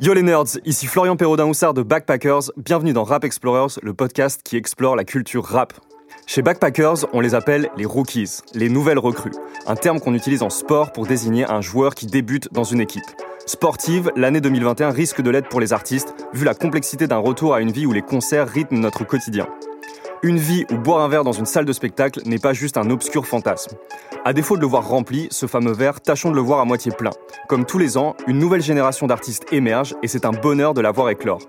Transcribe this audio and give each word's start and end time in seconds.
Yo 0.00 0.14
les 0.14 0.22
nerds, 0.22 0.58
ici 0.66 0.86
Florian 0.86 1.16
Perraudin-Houssard 1.16 1.72
de 1.72 1.82
Backpackers. 1.82 2.50
Bienvenue 2.56 2.92
dans 2.92 3.04
Rap 3.04 3.24
Explorers, 3.24 3.78
le 3.82 3.94
podcast 3.94 4.42
qui 4.44 4.56
explore 4.56 4.96
la 4.96 5.04
culture 5.04 5.44
rap. 5.44 5.72
Chez 6.26 6.42
Backpackers, 6.42 7.06
on 7.14 7.20
les 7.20 7.34
appelle 7.34 7.70
les 7.76 7.86
rookies, 7.86 8.40
les 8.52 8.68
nouvelles 8.68 8.98
recrues, 8.98 9.32
un 9.66 9.76
terme 9.76 10.00
qu'on 10.00 10.14
utilise 10.14 10.42
en 10.42 10.50
sport 10.50 10.92
pour 10.92 11.06
désigner 11.06 11.44
un 11.50 11.60
joueur 11.60 11.94
qui 11.94 12.06
débute 12.06 12.52
dans 12.52 12.64
une 12.64 12.80
équipe. 12.80 13.04
Sportive, 13.46 14.12
l'année 14.14 14.40
2021 14.40 14.90
risque 14.90 15.20
de 15.20 15.30
l'être 15.30 15.48
pour 15.48 15.60
les 15.60 15.72
artistes, 15.72 16.14
vu 16.32 16.44
la 16.44 16.54
complexité 16.54 17.08
d'un 17.08 17.18
retour 17.18 17.54
à 17.54 17.60
une 17.60 17.72
vie 17.72 17.86
où 17.86 17.92
les 17.92 18.02
concerts 18.02 18.48
rythment 18.48 18.78
notre 18.78 19.04
quotidien. 19.04 19.48
Une 20.22 20.38
vie 20.38 20.64
où 20.70 20.76
boire 20.76 21.00
un 21.00 21.08
verre 21.08 21.24
dans 21.24 21.32
une 21.32 21.46
salle 21.46 21.64
de 21.64 21.72
spectacle 21.72 22.20
n'est 22.24 22.38
pas 22.38 22.52
juste 22.52 22.76
un 22.76 22.88
obscur 22.90 23.26
fantasme. 23.26 23.76
À 24.24 24.32
défaut 24.32 24.56
de 24.56 24.60
le 24.60 24.68
voir 24.68 24.86
rempli, 24.86 25.26
ce 25.32 25.46
fameux 25.46 25.72
verre, 25.72 26.00
tâchons 26.00 26.30
de 26.30 26.36
le 26.36 26.40
voir 26.40 26.60
à 26.60 26.64
moitié 26.64 26.92
plein. 26.92 27.10
Comme 27.48 27.64
tous 27.64 27.78
les 27.78 27.96
ans, 27.96 28.14
une 28.28 28.38
nouvelle 28.38 28.62
génération 28.62 29.08
d'artistes 29.08 29.52
émerge 29.52 29.96
et 30.04 30.08
c'est 30.08 30.24
un 30.24 30.30
bonheur 30.30 30.72
de 30.72 30.80
la 30.80 30.92
voir 30.92 31.10
éclore. 31.10 31.40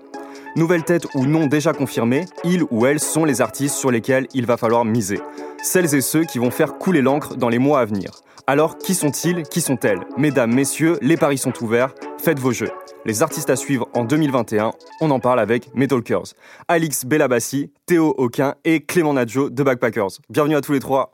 Nouvelles 0.56 0.84
têtes 0.84 1.06
ou 1.14 1.26
non 1.26 1.46
déjà 1.46 1.72
confirmées, 1.72 2.26
ils 2.42 2.64
ou 2.70 2.86
elles 2.86 3.00
sont 3.00 3.24
les 3.24 3.40
artistes 3.40 3.76
sur 3.76 3.92
lesquels 3.92 4.26
il 4.34 4.46
va 4.46 4.56
falloir 4.56 4.84
miser. 4.84 5.20
Celles 5.64 5.94
et 5.94 6.02
ceux 6.02 6.24
qui 6.24 6.38
vont 6.38 6.50
faire 6.50 6.76
couler 6.76 7.00
l'encre 7.00 7.36
dans 7.36 7.48
les 7.48 7.58
mois 7.58 7.80
à 7.80 7.86
venir. 7.86 8.10
Alors, 8.46 8.76
qui 8.76 8.94
sont-ils? 8.94 9.44
Qui 9.44 9.62
sont-elles? 9.62 10.00
Mesdames, 10.18 10.52
messieurs, 10.52 10.98
les 11.00 11.16
paris 11.16 11.38
sont 11.38 11.54
ouverts, 11.62 11.94
faites 12.22 12.38
vos 12.38 12.52
jeux. 12.52 12.70
Les 13.06 13.22
artistes 13.22 13.48
à 13.48 13.56
suivre 13.56 13.88
en 13.94 14.04
2021, 14.04 14.72
on 15.00 15.10
en 15.10 15.20
parle 15.20 15.40
avec 15.40 15.74
Metalkers. 15.74 16.34
Alix 16.68 17.06
Bellabassi, 17.06 17.70
Théo 17.86 18.14
Auquin 18.18 18.56
et 18.66 18.82
Clément 18.82 19.14
Nadjo 19.14 19.48
de 19.48 19.62
Backpackers. 19.62 20.18
Bienvenue 20.28 20.54
à 20.54 20.60
tous 20.60 20.72
les 20.72 20.80
trois. 20.80 21.12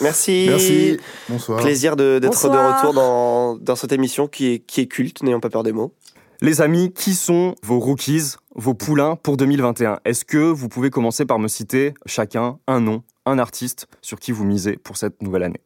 Merci. 0.00 0.46
Merci. 0.48 0.96
Bonsoir. 1.28 1.60
Plaisir 1.60 1.94
d'être 1.94 2.22
de, 2.22 2.28
retour 2.28 2.94
dans, 2.94 3.56
dans, 3.56 3.76
cette 3.76 3.92
émission 3.92 4.26
qui 4.26 4.54
est, 4.54 4.58
qui 4.60 4.80
est 4.80 4.86
culte, 4.86 5.22
n'ayons 5.22 5.40
pas 5.40 5.50
peur 5.50 5.64
des 5.64 5.72
mots. 5.72 5.92
Les 6.40 6.62
amis, 6.62 6.94
qui 6.94 7.14
sont 7.14 7.56
vos 7.62 7.78
rookies, 7.78 8.36
vos 8.54 8.72
poulains 8.72 9.16
pour 9.16 9.36
2021 9.36 10.00
Est-ce 10.06 10.24
que 10.24 10.38
vous 10.38 10.70
pouvez 10.70 10.88
commencer 10.88 11.26
par 11.26 11.38
me 11.38 11.46
citer 11.46 11.92
chacun 12.06 12.58
un 12.66 12.80
nom, 12.80 13.02
un 13.26 13.38
artiste 13.38 13.86
sur 14.00 14.18
qui 14.18 14.32
vous 14.32 14.44
misez 14.44 14.76
pour 14.76 14.96
cette 14.96 15.22
nouvelle 15.22 15.42
année 15.42 15.60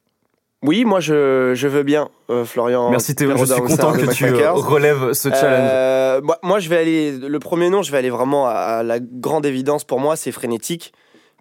oui, 0.62 0.84
moi 0.84 1.00
je, 1.00 1.52
je 1.54 1.68
veux 1.68 1.82
bien, 1.82 2.08
euh, 2.30 2.44
Florian. 2.44 2.90
Merci 2.90 3.14
Théo, 3.14 3.36
je 3.36 3.44
suis 3.44 3.60
content 3.60 3.92
que 3.92 4.12
tu 4.12 4.24
relèves 4.24 5.12
ce 5.12 5.28
challenge. 5.28 5.70
Euh, 5.70 6.20
moi, 6.42 6.58
je 6.58 6.68
vais 6.68 6.78
aller, 6.78 7.12
le 7.12 7.38
premier 7.38 7.68
nom, 7.68 7.82
je 7.82 7.92
vais 7.92 7.98
aller 7.98 8.10
vraiment 8.10 8.46
à, 8.48 8.82
la 8.82 8.98
grande 8.98 9.44
évidence 9.44 9.84
pour 9.84 10.00
moi, 10.00 10.16
c'est 10.16 10.32
Frénétique 10.32 10.92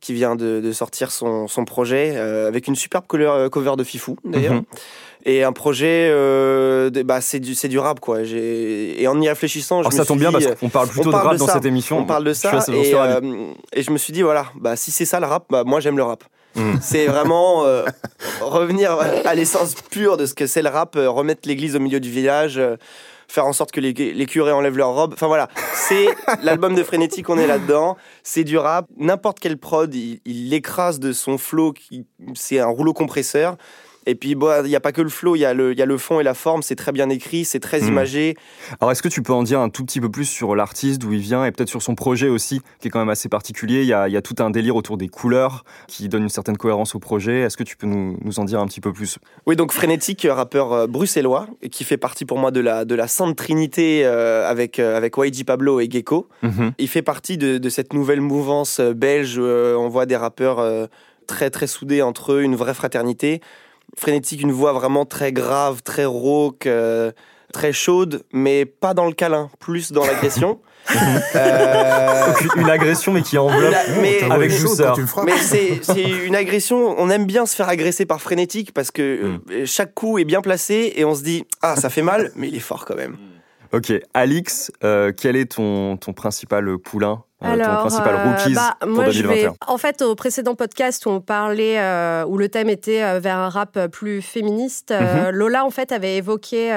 qui 0.01 0.13
vient 0.13 0.35
de, 0.35 0.71
sortir 0.73 1.11
son, 1.11 1.47
son 1.47 1.65
projet 1.65 2.13
euh, 2.15 2.47
avec 2.47 2.67
une 2.67 2.75
superbe 2.75 3.05
cover 3.07 3.75
de 3.77 3.83
Fifou 3.83 4.17
d'ailleurs. 4.25 4.55
Mhm. 4.55 4.63
Et 5.25 5.43
un 5.43 5.53
projet, 5.53 6.11
bah, 7.03 7.19
c'est 7.21 7.39
du, 7.39 7.55
du 7.55 7.79
rap 7.79 7.99
quoi. 7.99 8.19
Et 8.21 9.07
en 9.07 9.19
y 9.19 9.27
réfléchissant, 9.27 9.81
je 9.81 9.87
Alors 9.87 9.93
ça 9.93 10.05
tombe 10.05 10.19
bien 10.19 10.31
parce 10.31 10.45
qu'on 10.55 10.69
parle 10.69 10.89
plutôt 10.89 11.11
de 11.11 11.15
rap 11.15 11.35
dans 11.37 11.47
cette 11.47 11.65
émission. 11.65 11.99
On 11.99 12.05
parle 12.05 12.23
de 12.23 12.33
ça. 12.33 12.59
et, 12.71 12.93
et, 13.73 13.83
je 13.83 13.91
me 13.91 13.97
suis 13.97 14.13
dit, 14.13 14.21
voilà, 14.21 14.47
bah, 14.55 14.75
si 14.75 14.91
c'est 14.91 15.05
ça 15.05 15.19
le 15.19 15.25
rap, 15.25 15.45
bah, 15.49 15.63
moi 15.65 15.79
j'aime 15.79 15.97
le 15.97 16.03
rap. 16.03 16.23
Mm. 16.55 16.75
C'est 16.81 17.07
vraiment 17.07 17.63
euh, 17.65 17.85
revenir 18.41 18.97
à 19.25 19.35
l'essence 19.35 19.75
pure 19.75 20.17
de 20.17 20.25
ce 20.25 20.33
que 20.33 20.47
c'est 20.47 20.61
le 20.61 20.69
rap, 20.69 20.95
euh, 20.95 21.09
remettre 21.09 21.47
l'église 21.47 21.75
au 21.75 21.79
milieu 21.79 21.99
du 21.99 22.09
village, 22.09 22.57
euh, 22.57 22.77
faire 23.27 23.45
en 23.45 23.53
sorte 23.53 23.71
que 23.71 23.79
les, 23.79 24.25
curés 24.25 24.51
enlèvent 24.51 24.77
leurs 24.77 24.93
robes. 24.93 25.13
Enfin 25.13 25.27
voilà, 25.27 25.49
c'est 25.73 26.07
l'album 26.43 26.75
de 26.75 26.83
Frénétique, 26.83 27.29
on 27.29 27.37
est 27.37 27.47
là-dedans. 27.47 27.97
C'est 28.23 28.43
du 28.43 28.57
rap. 28.57 28.87
N'importe 28.97 29.39
quel 29.39 29.57
prod, 29.57 29.93
il, 29.93 30.21
l'écrase 30.25 30.99
de 30.99 31.11
son 31.11 31.37
flow, 31.37 31.73
c'est 32.35 32.59
un 32.59 32.67
rouleau 32.67 32.93
compresseur. 32.93 33.57
Et 34.05 34.15
puis, 34.15 34.31
il 34.31 34.67
n'y 34.67 34.75
a 34.75 34.79
pas 34.79 34.91
que 34.91 35.01
le 35.01 35.09
flow, 35.09 35.35
il 35.35 35.39
y, 35.39 35.45
a 35.45 35.53
le, 35.53 35.73
y 35.73 35.81
a 35.81 35.85
le 35.85 35.97
fond 35.97 36.19
et 36.19 36.23
la 36.23 36.33
forme, 36.33 36.61
c'est 36.61 36.75
très 36.75 36.91
bien 36.91 37.09
écrit, 37.09 37.45
c'est 37.45 37.59
très 37.59 37.81
hmm. 37.81 37.87
imagé. 37.87 38.35
Alors, 38.79 38.91
est-ce 38.91 39.01
que 39.01 39.07
tu 39.07 39.21
peux 39.21 39.33
en 39.33 39.43
dire 39.43 39.59
un 39.59 39.69
tout 39.69 39.83
petit 39.83 39.99
peu 39.99 40.09
plus 40.09 40.25
sur 40.25 40.55
l'artiste, 40.55 41.01
d'où 41.01 41.13
il 41.13 41.19
vient, 41.19 41.45
et 41.45 41.51
peut-être 41.51 41.69
sur 41.69 41.81
son 41.81 41.95
projet 41.95 42.29
aussi, 42.29 42.61
qui 42.79 42.87
est 42.87 42.91
quand 42.91 42.99
même 42.99 43.09
assez 43.09 43.29
particulier? 43.29 43.81
Il 43.81 43.87
y 43.87 43.93
a, 43.93 44.07
y 44.07 44.17
a, 44.17 44.21
tout 44.21 44.35
un 44.39 44.49
délire 44.49 44.75
autour 44.75 44.97
des 44.97 45.07
couleurs 45.07 45.65
qui 45.87 46.07
donne 46.07 46.23
une 46.23 46.29
certaine 46.29 46.57
cohérence 46.57 46.95
au 46.95 46.99
projet. 46.99 47.41
Est-ce 47.41 47.57
que 47.57 47.63
tu 47.63 47.77
peux 47.77 47.87
nous, 47.87 48.17
nous, 48.21 48.39
en 48.39 48.45
dire 48.45 48.59
un 48.59 48.67
petit 48.67 48.81
peu 48.81 48.93
plus? 48.93 49.17
Oui, 49.45 49.55
donc 49.55 49.71
Frénétique, 49.71 50.27
rappeur 50.29 50.73
euh, 50.73 50.87
bruxellois, 50.87 51.47
qui 51.71 51.83
fait 51.83 51.97
partie 51.97 52.25
pour 52.25 52.37
moi 52.37 52.51
de 52.51 52.59
la, 52.59 52.85
de 52.85 52.95
la 52.95 53.07
Sainte 53.07 53.35
Trinité 53.35 54.05
euh, 54.05 54.49
avec, 54.49 54.79
euh, 54.79 54.97
avec 54.97 55.15
YG 55.17 55.45
Pablo 55.45 55.79
et 55.79 55.89
Gecko. 55.89 56.27
Mhm. 56.43 56.73
Il 56.77 56.87
fait 56.87 57.01
partie 57.01 57.37
de, 57.37 57.57
de, 57.57 57.69
cette 57.69 57.93
nouvelle 57.93 58.21
mouvance 58.21 58.79
belge. 58.79 59.39
on 59.39 59.89
voit 59.89 60.05
des 60.05 60.15
rappeurs 60.15 60.87
très 61.27 61.49
très 61.49 61.67
soudés 61.67 62.01
entre 62.01 62.33
eux, 62.33 62.43
une 62.43 62.55
vraie 62.55 62.73
fraternité 62.73 63.41
frénétique, 63.97 64.41
une 64.41 64.51
voix 64.51 64.73
vraiment 64.73 65.05
très 65.05 65.31
grave, 65.31 65.81
très 65.83 66.05
rauque, 66.05 66.65
euh, 66.67 67.11
très 67.53 67.71
chaude, 67.71 68.23
mais 68.31 68.65
pas 68.65 68.93
dans 68.93 69.05
le 69.05 69.13
câlin, 69.13 69.49
plus 69.59 69.91
dans 69.91 70.05
l'agression. 70.05 70.59
euh... 71.35 72.33
Une 72.57 72.69
agression, 72.69 73.11
mais 73.11 73.23
qui 73.23 73.37
enveloppe 73.37 73.73
mais, 74.01 74.21
avec 74.29 74.51
douceur. 74.59 74.97
Mais 75.25 75.33
c'est 75.39 76.03
une 76.25 76.35
agression, 76.35 76.95
on 76.99 77.09
aime 77.09 77.25
bien 77.25 77.45
se 77.45 77.55
faire 77.55 77.69
agresser 77.69 78.05
par 78.05 78.21
frénétique 78.21 78.71
parce 78.73 78.91
que 78.91 79.23
mm. 79.23 79.41
euh, 79.51 79.63
chaque 79.65 79.93
coup 79.93 80.19
est 80.19 80.25
bien 80.25 80.41
placé 80.41 80.93
et 80.95 81.05
on 81.05 81.15
se 81.15 81.23
dit 81.23 81.45
Ah, 81.61 81.75
ça 81.75 81.89
fait 81.89 82.03
mal, 82.03 82.31
mais 82.35 82.49
il 82.49 82.55
est 82.55 82.59
fort 82.59 82.85
quand 82.85 82.95
même. 82.95 83.17
Ok, 83.75 83.91
Alix, 84.13 84.71
euh, 84.85 85.11
quel 85.11 85.35
est 85.35 85.51
ton, 85.51 85.97
ton 85.97 86.13
principal 86.13 86.77
poulain 86.77 87.23
euh, 87.43 87.47
Alors, 87.47 87.67
ton 87.67 87.89
principal 87.89 88.15
euh, 88.15 88.31
rookies 88.31 88.53
bah, 88.53 88.77
pour 88.79 88.89
moi, 88.89 89.05
2021 89.07 89.11
je 89.11 89.47
vais, 89.47 89.53
En 89.67 89.77
fait, 89.77 90.01
au 90.01 90.15
précédent 90.15 90.55
podcast 90.55 91.05
où 91.05 91.09
on 91.09 91.19
parlait, 91.19 91.77
où 92.25 92.37
le 92.37 92.47
thème 92.47 92.69
était 92.69 93.19
vers 93.19 93.35
un 93.35 93.49
rap 93.49 93.87
plus 93.87 94.21
féministe, 94.21 94.93
mhm. 94.93 95.31
Lola 95.31 95.65
en 95.65 95.71
fait 95.71 95.91
avait 95.91 96.15
évoqué 96.15 96.69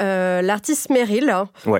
l'artiste 0.00 0.88
Meryl. 0.88 1.30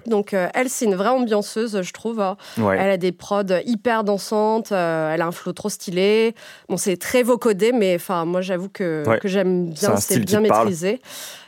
Donc 0.06 0.34
elle, 0.34 0.68
c'est 0.68 0.84
une 0.84 0.96
vraie 0.96 1.08
ambianceuse, 1.08 1.80
je 1.80 1.92
trouve. 1.94 2.22
Elle 2.58 2.90
a 2.90 2.98
des 2.98 3.12
prods 3.12 3.44
hyper 3.64 4.04
dansantes, 4.04 4.72
elle 4.72 5.22
a 5.22 5.26
un 5.26 5.32
flow 5.32 5.54
trop 5.54 5.70
stylé. 5.70 6.34
Bon, 6.68 6.76
c'est 6.76 6.98
très 6.98 7.22
vocodé, 7.22 7.72
mais 7.72 7.94
enfin, 7.94 8.26
moi, 8.26 8.42
j'avoue 8.42 8.68
que, 8.68 9.04
que 9.20 9.28
j'aime 9.28 9.70
bien, 9.70 9.96
c'est 9.96 10.18
bien 10.18 10.40
maîtrisé. 10.40 11.00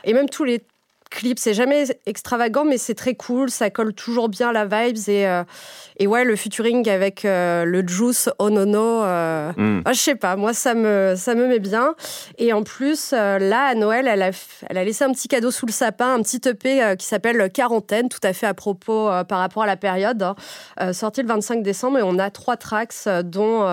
Et 0.03 0.13
même 0.13 0.29
tous 0.29 0.43
les 0.45 0.63
clip, 1.09 1.39
c'est 1.39 1.53
jamais 1.53 1.85
extravagant, 2.05 2.65
mais 2.65 2.77
c'est 2.77 2.93
très 2.93 3.15
cool. 3.15 3.49
Ça 3.49 3.69
colle 3.69 3.93
toujours 3.93 4.29
bien 4.29 4.51
la 4.51 4.65
vibes. 4.65 4.97
Et, 5.07 5.27
euh, 5.27 5.43
et 5.97 6.07
ouais, 6.07 6.23
le 6.23 6.35
featuring 6.35 6.87
avec 6.89 7.25
euh, 7.25 7.65
le 7.65 7.87
Juice 7.87 8.29
Onono, 8.39 9.03
euh, 9.03 9.51
mm. 9.55 9.81
ah, 9.85 9.93
je 9.93 9.99
sais 9.99 10.15
pas, 10.15 10.35
moi, 10.35 10.53
ça 10.53 10.73
me, 10.73 11.13
ça 11.15 11.35
me 11.35 11.47
met 11.47 11.59
bien. 11.59 11.95
Et 12.37 12.53
en 12.53 12.63
plus, 12.63 13.11
là, 13.11 13.67
à 13.67 13.75
Noël, 13.75 14.07
elle 14.07 14.21
a, 14.21 14.31
elle 14.69 14.77
a 14.77 14.83
laissé 14.83 15.03
un 15.03 15.11
petit 15.11 15.27
cadeau 15.27 15.51
sous 15.51 15.65
le 15.65 15.71
sapin, 15.71 16.13
un 16.13 16.21
petit 16.21 16.41
EP 16.47 16.95
qui 16.97 17.05
s'appelle 17.05 17.51
Quarantaine, 17.51 18.09
tout 18.09 18.19
à 18.23 18.33
fait 18.33 18.47
à 18.47 18.53
propos 18.53 19.09
par 19.27 19.39
rapport 19.39 19.63
à 19.63 19.67
la 19.67 19.77
période, 19.77 20.21
hein. 20.21 20.93
sorti 20.93 21.21
le 21.21 21.27
25 21.27 21.63
décembre. 21.63 21.99
Et 21.99 22.03
on 22.03 22.19
a 22.19 22.29
trois 22.29 22.57
tracks, 22.57 22.93
dont 23.23 23.65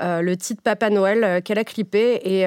le 0.00 0.34
titre 0.34 0.62
Papa 0.62 0.90
Noël 0.90 1.42
qu'elle 1.42 1.58
a 1.58 1.64
clippé. 1.64 2.20
Et 2.24 2.46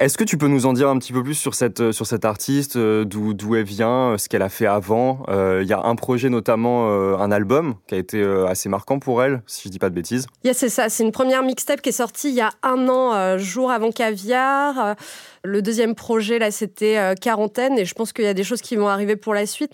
est-ce 0.00 0.18
que 0.18 0.24
tu 0.24 0.36
peux 0.36 0.48
nous 0.48 0.66
en 0.66 0.72
dire 0.72 0.88
un 0.88 0.98
petit 0.98 1.12
peu 1.12 1.22
plus 1.22 1.34
sur 1.34 1.54
cette, 1.54 1.80
euh, 1.80 1.92
sur 1.92 2.06
cette 2.06 2.24
artiste, 2.24 2.76
euh, 2.76 3.04
d'où 3.04 3.54
elle 3.54 3.64
vient, 3.64 4.12
euh, 4.12 4.18
ce 4.18 4.28
qu'elle 4.28 4.42
a 4.42 4.48
fait 4.48 4.66
avant? 4.66 5.24
Il 5.28 5.66
y 5.66 5.72
a 5.72 5.80
un 5.84 5.94
projet 5.94 6.28
notamment, 6.28 6.88
un 7.18 7.30
album 7.30 7.74
qui 7.86 7.94
a 7.94 7.98
été 7.98 8.22
assez 8.48 8.68
marquant 8.68 8.98
pour 8.98 9.22
elle, 9.22 9.42
si 9.46 9.62
je 9.64 9.68
dis 9.68 9.78
pas 9.78 9.90
de 9.90 9.94
bêtises. 9.94 10.26
Yeah, 10.42 10.54
c'est 10.54 10.68
ça, 10.68 10.88
c'est 10.88 11.04
une 11.04 11.12
première 11.12 11.42
mixtape 11.42 11.80
qui 11.80 11.90
est 11.90 11.92
sortie 11.92 12.30
il 12.30 12.34
y 12.34 12.40
a 12.40 12.50
un 12.62 12.88
an, 12.88 13.38
jour 13.38 13.70
avant 13.70 13.90
Caviar. 13.90 14.96
Le 15.42 15.62
deuxième 15.62 15.94
projet, 15.94 16.38
là, 16.38 16.50
c'était 16.50 17.14
Quarantaine, 17.20 17.78
et 17.78 17.84
je 17.84 17.94
pense 17.94 18.12
qu'il 18.12 18.24
y 18.24 18.28
a 18.28 18.34
des 18.34 18.44
choses 18.44 18.60
qui 18.60 18.76
vont 18.76 18.88
arriver 18.88 19.16
pour 19.16 19.34
la 19.34 19.46
suite. 19.46 19.72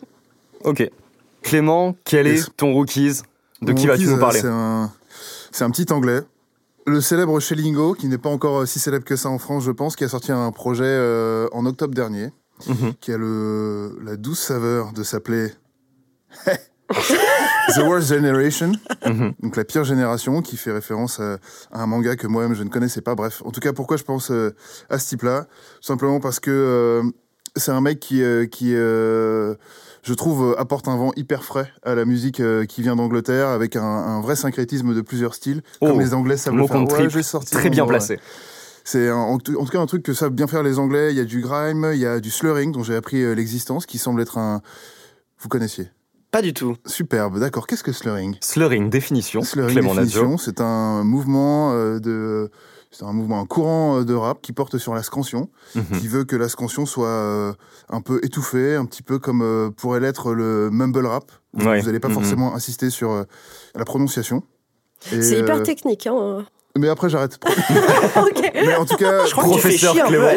Ok. 0.64 0.88
Clément, 1.42 1.96
quel 2.04 2.26
est 2.26 2.56
ton 2.56 2.72
rookies? 2.72 3.22
De 3.62 3.72
qui 3.72 3.86
vas-tu 3.86 4.06
nous 4.06 4.18
parler? 4.18 4.40
C'est 5.52 5.64
un 5.64 5.70
petit 5.70 5.92
anglais 5.92 6.20
le 6.86 7.00
célèbre 7.00 7.38
Schellingo, 7.40 7.94
qui 7.94 8.08
n'est 8.08 8.18
pas 8.18 8.30
encore 8.30 8.60
euh, 8.60 8.66
si 8.66 8.78
célèbre 8.78 9.04
que 9.04 9.16
ça 9.16 9.28
en 9.28 9.38
France, 9.38 9.64
je 9.64 9.70
pense, 9.70 9.96
qui 9.96 10.04
a 10.04 10.08
sorti 10.08 10.32
un 10.32 10.50
projet 10.52 10.84
euh, 10.84 11.48
en 11.52 11.66
octobre 11.66 11.94
dernier, 11.94 12.30
mhm. 12.66 12.94
qui 13.00 13.12
a 13.12 13.18
le, 13.18 13.98
la 14.02 14.16
douce 14.16 14.40
saveur 14.40 14.92
de 14.92 15.02
s'appeler 15.02 15.50
The 17.74 17.78
Worst 17.84 18.08
Generation, 18.08 18.72
mhm. 19.06 19.34
donc 19.42 19.56
la 19.56 19.64
pire 19.64 19.84
génération, 19.84 20.42
qui 20.42 20.56
fait 20.56 20.72
référence 20.72 21.20
à, 21.20 21.38
un 21.70 21.86
manga 21.86 22.16
que 22.16 22.26
moi-même 22.26 22.54
je 22.54 22.64
ne 22.64 22.68
connaissais 22.68 23.00
pas. 23.00 23.14
Bref, 23.14 23.42
en 23.44 23.50
tout 23.50 23.60
cas, 23.60 23.72
pourquoi 23.72 23.96
je 23.96 24.04
pense 24.04 24.30
euh, 24.30 24.54
à 24.88 24.98
ce 24.98 25.08
type-là? 25.10 25.46
Simplement 25.80 26.18
parce 26.18 26.40
que 26.40 27.02
c'est 27.56 27.72
un 27.72 27.80
mec 27.80 28.00
qui, 28.00 28.22
qui 28.50 28.74
je 30.02 30.14
trouve, 30.14 30.52
euh, 30.52 30.60
apporte 30.60 30.88
un 30.88 30.96
vent 30.96 31.12
hyper 31.16 31.44
frais 31.44 31.70
à 31.82 31.94
la 31.94 32.04
musique 32.04 32.40
euh, 32.40 32.64
qui 32.64 32.82
vient 32.82 32.96
d'Angleterre, 32.96 33.48
avec 33.48 33.76
un, 33.76 34.20
vrai 34.20 34.36
syncrétisme 34.36 34.94
de 34.94 35.00
plusieurs 35.00 35.34
styles, 35.34 35.62
comme 35.80 35.92
oh, 35.92 36.00
les 36.00 36.14
Anglais 36.14 36.36
savent 36.36 36.56
le 36.56 36.66
faire. 36.66 36.82
Ouais, 36.82 37.08
très 37.50 37.70
bien 37.70 37.86
placé. 37.86 38.18
C'est 38.84 39.10
en, 39.10 39.38
tout 39.38 39.64
cas 39.66 39.78
un 39.78 39.86
truc 39.86 40.02
que 40.02 40.14
savent 40.14 40.32
bien 40.32 40.46
faire 40.46 40.62
les 40.62 40.78
Anglais. 40.78 41.12
Il 41.12 41.16
y 41.16 41.20
a 41.20 41.24
du 41.24 41.40
grime, 41.40 41.90
il 41.92 42.00
y 42.00 42.06
a 42.06 42.18
du 42.18 42.30
slurring 42.30 42.72
dont 42.72 42.82
j'ai 42.82 42.96
appris 42.96 43.22
euh, 43.22 43.34
l'existence, 43.34 43.86
qui 43.86 43.98
semble 43.98 44.22
être 44.22 44.38
un 44.38 44.62
Vous 45.38 45.48
connaissiez? 45.48 45.88
Pas 46.30 46.42
du 46.42 46.54
tout. 46.54 46.76
Superbe, 46.86 47.38
d'accord. 47.38 47.66
Qu'est-ce 47.66 47.84
que 47.84 47.92
slurring? 47.92 48.36
Slurring, 48.40 48.88
définition. 48.88 49.42
Slurring, 49.42 49.80
définition, 49.80 50.38
c'est 50.38 50.60
un 50.60 51.04
mouvement 51.04 51.74
de 51.74 52.50
c'est 52.90 53.04
un 53.04 53.12
mouvement, 53.12 53.40
un 53.40 53.46
courant 53.46 54.00
euh, 54.00 54.04
de 54.04 54.14
rap 54.14 54.40
qui 54.42 54.52
porte 54.52 54.78
sur 54.78 54.94
la 54.94 55.02
scansion, 55.02 55.48
mhm. 55.74 56.00
qui 56.00 56.08
veut 56.08 56.24
que 56.24 56.36
la 56.36 56.48
scansion 56.48 56.86
soit 56.86 57.08
euh, 57.08 57.52
un 57.88 58.00
peu 58.00 58.20
étouffée, 58.24 58.74
un 58.74 58.84
petit 58.84 59.02
peu 59.02 59.18
comme 59.18 59.42
euh, 59.42 59.70
pourrait 59.70 60.00
l'être 60.00 60.32
le 60.32 60.70
mumble 60.70 61.06
rap. 61.06 61.30
Vous 61.52 61.64
n'allez 61.64 62.00
pas 62.00 62.08
mhm. 62.08 62.14
forcément 62.14 62.54
insister 62.54 62.90
sur 62.90 63.24
la 63.74 63.84
prononciation. 63.84 64.42
C'est 65.00 65.38
hyper 65.38 65.62
technique. 65.62 66.06
Hein. 66.06 66.44
Mais 66.78 66.88
après, 66.88 67.08
j'arrête. 67.08 67.38
Mais 68.54 68.76
en 68.76 68.84
tout 68.84 68.96
cas, 68.96 69.26
je 69.26 69.32
professeur 69.32 69.94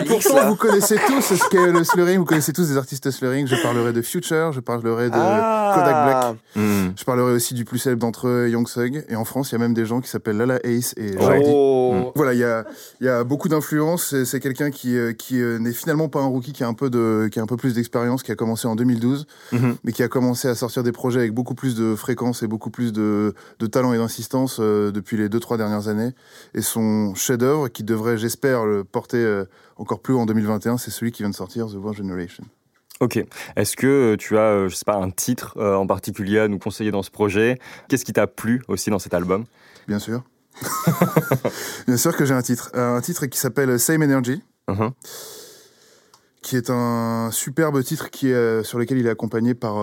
Pourtant, 0.08 0.48
vous 0.48 0.56
connaissez 0.56 0.96
tous 0.96 1.22
ce 1.22 1.50
qu'est 1.50 1.72
le 1.72 1.84
slurring, 1.84 2.18
vous 2.18 2.26
connaissez 2.26 2.54
tous 2.54 2.68
des 2.70 2.78
artistes 2.78 3.12
slurring. 3.12 3.46
Je 3.48 3.56
parlerai 3.62 3.94
de 3.94 4.02
Future, 4.02 4.52
je 4.52 4.60
parlerai 4.60 5.10
de 5.10 5.16
ah. 5.16 5.74
Kodak 5.76 6.06
Black. 6.06 6.36
Hmm. 6.56 6.92
Je 6.96 7.04
parlerai 7.04 7.34
aussi 7.34 7.54
du 7.54 7.66
plus 7.66 7.78
célèbre 7.78 8.02
d'entre 8.02 8.28
eux, 8.28 8.50
Young 8.50 8.68
Thug. 8.68 9.06
Et 9.10 9.16
en 9.16 9.26
France, 9.26 9.52
il 9.52 9.54
y 9.54 9.56
a 9.56 9.60
même 9.60 9.74
des 9.74 9.86
gens 9.86 10.02
qui 10.02 10.10
s'appellent 10.10 10.38
Lala 10.38 10.60
Ace 10.64 10.94
et 10.98 11.16
oh. 11.20 11.94
Hmm. 11.94 12.12
Voilà, 12.16 12.34
il 12.34 12.40
y 12.40 12.44
a, 12.44 12.66
y 13.02 13.08
a 13.08 13.24
beaucoup 13.24 13.50
d'influence. 13.50 14.16
C'est 14.24 14.40
quelqu'un 14.40 14.72
qui, 14.72 14.98
euh, 14.98 15.14
qui 15.14 15.40
euh, 15.40 15.60
n'est 15.60 15.74
finalement 15.74 16.10
pas 16.10 16.20
un 16.20 16.28
rookie, 16.28 16.54
qui 16.54 16.64
a 16.64 16.68
un 16.68 16.74
peu, 16.74 16.90
de, 16.90 17.30
qui 17.32 17.40
a 17.40 17.44
un 17.44 17.48
peu 17.48 17.58
plus 17.58 17.76
d'expérience, 17.76 18.24
qui 18.24 18.32
a 18.32 18.36
commencé 18.36 18.68
en 18.68 18.76
2012, 18.76 19.28
mhm. 19.52 19.76
mais 19.84 19.92
qui 19.92 20.02
a 20.02 20.08
commencé 20.08 20.48
à 20.48 20.56
sortir 20.56 20.84
des 20.84 20.92
projets 20.92 21.20
avec 21.20 21.34
beaucoup 21.34 21.56
plus 21.56 21.76
de 21.76 21.96
fréquence 21.96 22.42
et 22.42 22.48
beaucoup 22.48 22.72
plus 22.72 22.92
de, 22.92 23.36
de 23.60 23.68
talent 23.68 23.94
et 23.94 23.98
d'insistance 23.98 24.58
euh, 24.60 24.92
depuis 24.92 25.18
les 25.18 25.30
deux, 25.30 25.40
trois 25.40 25.58
dernières 25.58 25.88
années. 25.88 26.14
Et 26.56 26.62
son 26.62 27.16
chef-d'œuvre, 27.16 27.68
qui 27.68 27.84
devrait, 27.84 28.18
j'espère, 28.18 28.66
le 28.66 28.84
porter 28.84 29.18
euh, 29.18 29.46
encore 29.78 30.02
plus 30.02 30.14
haut 30.14 30.20
en 30.20 30.26
2021, 30.26 30.78
c'est 30.78 30.92
celui 30.92 31.12
qui 31.12 31.24
vient 31.24 31.30
de 31.30 31.36
sortir, 31.36 31.68
The 31.68 31.76
One 31.76 31.96
Generation. 31.96 32.44
Ok. 33.00 33.24
Est-ce 33.56 33.76
que 33.76 34.16
tu 34.16 34.38
as, 34.38 34.42
euh, 34.42 34.70
je 34.70 34.76
sais 34.76 34.86
pas, 34.86 34.96
un 34.96 35.10
titre 35.10 35.56
euh, 35.58 35.76
en 35.76 35.88
particulier 35.88 36.40
à 36.40 36.48
nous 36.48 36.60
conseiller 36.60 36.92
dans 36.92 37.02
ce 37.02 37.10
projet? 37.10 37.60
Qu'est-ce 37.88 38.06
qui 38.06 38.14
t'a 38.14 38.28
plu 38.28 38.62
aussi 38.68 38.90
dans 38.92 39.00
cet 39.00 39.14
album? 39.14 39.46
Bien 39.88 40.00
sûr. 40.00 40.24
Bien 41.88 41.98
sûr 41.98 42.16
que 42.16 42.26
j'ai 42.26 42.36
un 42.36 42.44
titre. 42.44 42.70
Un 42.76 43.02
titre 43.02 43.26
qui 43.26 43.40
s'appelle 43.40 43.80
Same 43.80 44.04
Energy. 44.04 44.44
Uh-huh. 44.70 44.92
Qui 46.44 46.56
est 46.56 46.70
un 46.70 47.30
superbe 47.32 47.82
titre 47.84 48.12
qui 48.12 48.30
est, 48.30 48.64
sur 48.64 48.78
lequel 48.78 49.00
il 49.00 49.08
est 49.08 49.10
accompagné 49.10 49.56
par 49.56 49.76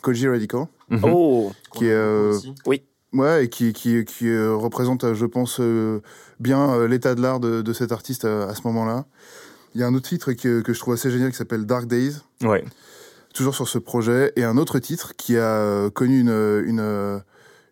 Koji 0.00 0.28
Radical. 0.28 0.66
Uh-huh. 0.90 1.10
Oh 1.12 1.52
Qui 1.74 1.86
est, 1.86 2.30
oui. 2.66 2.82
Ouais, 3.12 3.44
et 3.44 3.48
qui, 3.48 3.72
qui, 3.72 4.04
qui 4.04 4.28
euh, 4.28 4.54
représente, 4.54 5.12
je 5.12 5.26
pense, 5.26 5.60
euh, 5.60 6.00
bien 6.40 6.70
euh, 6.70 6.88
l'état 6.88 7.14
de 7.14 7.20
l'art 7.20 7.40
de, 7.40 7.60
de, 7.60 7.72
cet 7.74 7.92
artiste 7.92 8.24
à, 8.24 8.54
ce 8.54 8.62
moment-là. 8.64 9.04
Il 9.74 9.80
y 9.80 9.84
a 9.84 9.86
un 9.86 9.94
autre 9.94 10.08
titre 10.08 10.32
que, 10.32 10.62
que 10.62 10.72
je 10.72 10.78
trouve 10.78 10.94
assez 10.94 11.10
génial 11.10 11.30
qui 11.30 11.36
s'appelle 11.36 11.66
Dark 11.66 11.86
Days. 11.86 12.14
Ouais. 12.42 12.64
Toujours 13.34 13.54
sur 13.54 13.68
ce 13.68 13.78
projet. 13.78 14.32
Et 14.36 14.44
un 14.44 14.56
autre 14.56 14.78
titre 14.78 15.14
qui 15.16 15.36
a 15.36 15.90
connu 15.90 16.20
une, 16.20 16.62
une, 16.66 17.22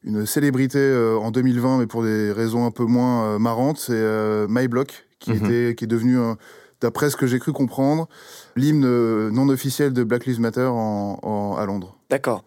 une 0.04 0.26
célébrité 0.26 0.94
en 1.20 1.30
2020, 1.30 1.78
mais 1.78 1.86
pour 1.86 2.02
des 2.02 2.32
raisons 2.32 2.64
un 2.64 2.70
peu 2.70 2.84
moins 2.84 3.38
marrantes, 3.38 3.78
c'est 3.78 4.46
My 4.48 4.68
Block, 4.68 5.06
qui, 5.18 5.32
mhm. 5.32 5.44
était, 5.44 5.74
qui 5.74 5.84
est 5.84 5.88
devenu, 5.88 6.16
d'après 6.80 7.10
ce 7.10 7.16
que 7.16 7.26
j'ai 7.26 7.38
cru 7.38 7.52
comprendre, 7.52 8.08
l'hymne 8.56 9.28
non 9.28 9.50
officiel 9.50 9.92
de 9.92 10.02
Black 10.02 10.24
Lives 10.24 10.40
Matter 10.40 10.70
en, 10.72 11.56
à 11.58 11.66
Londres. 11.66 11.98
D'accord. 12.08 12.42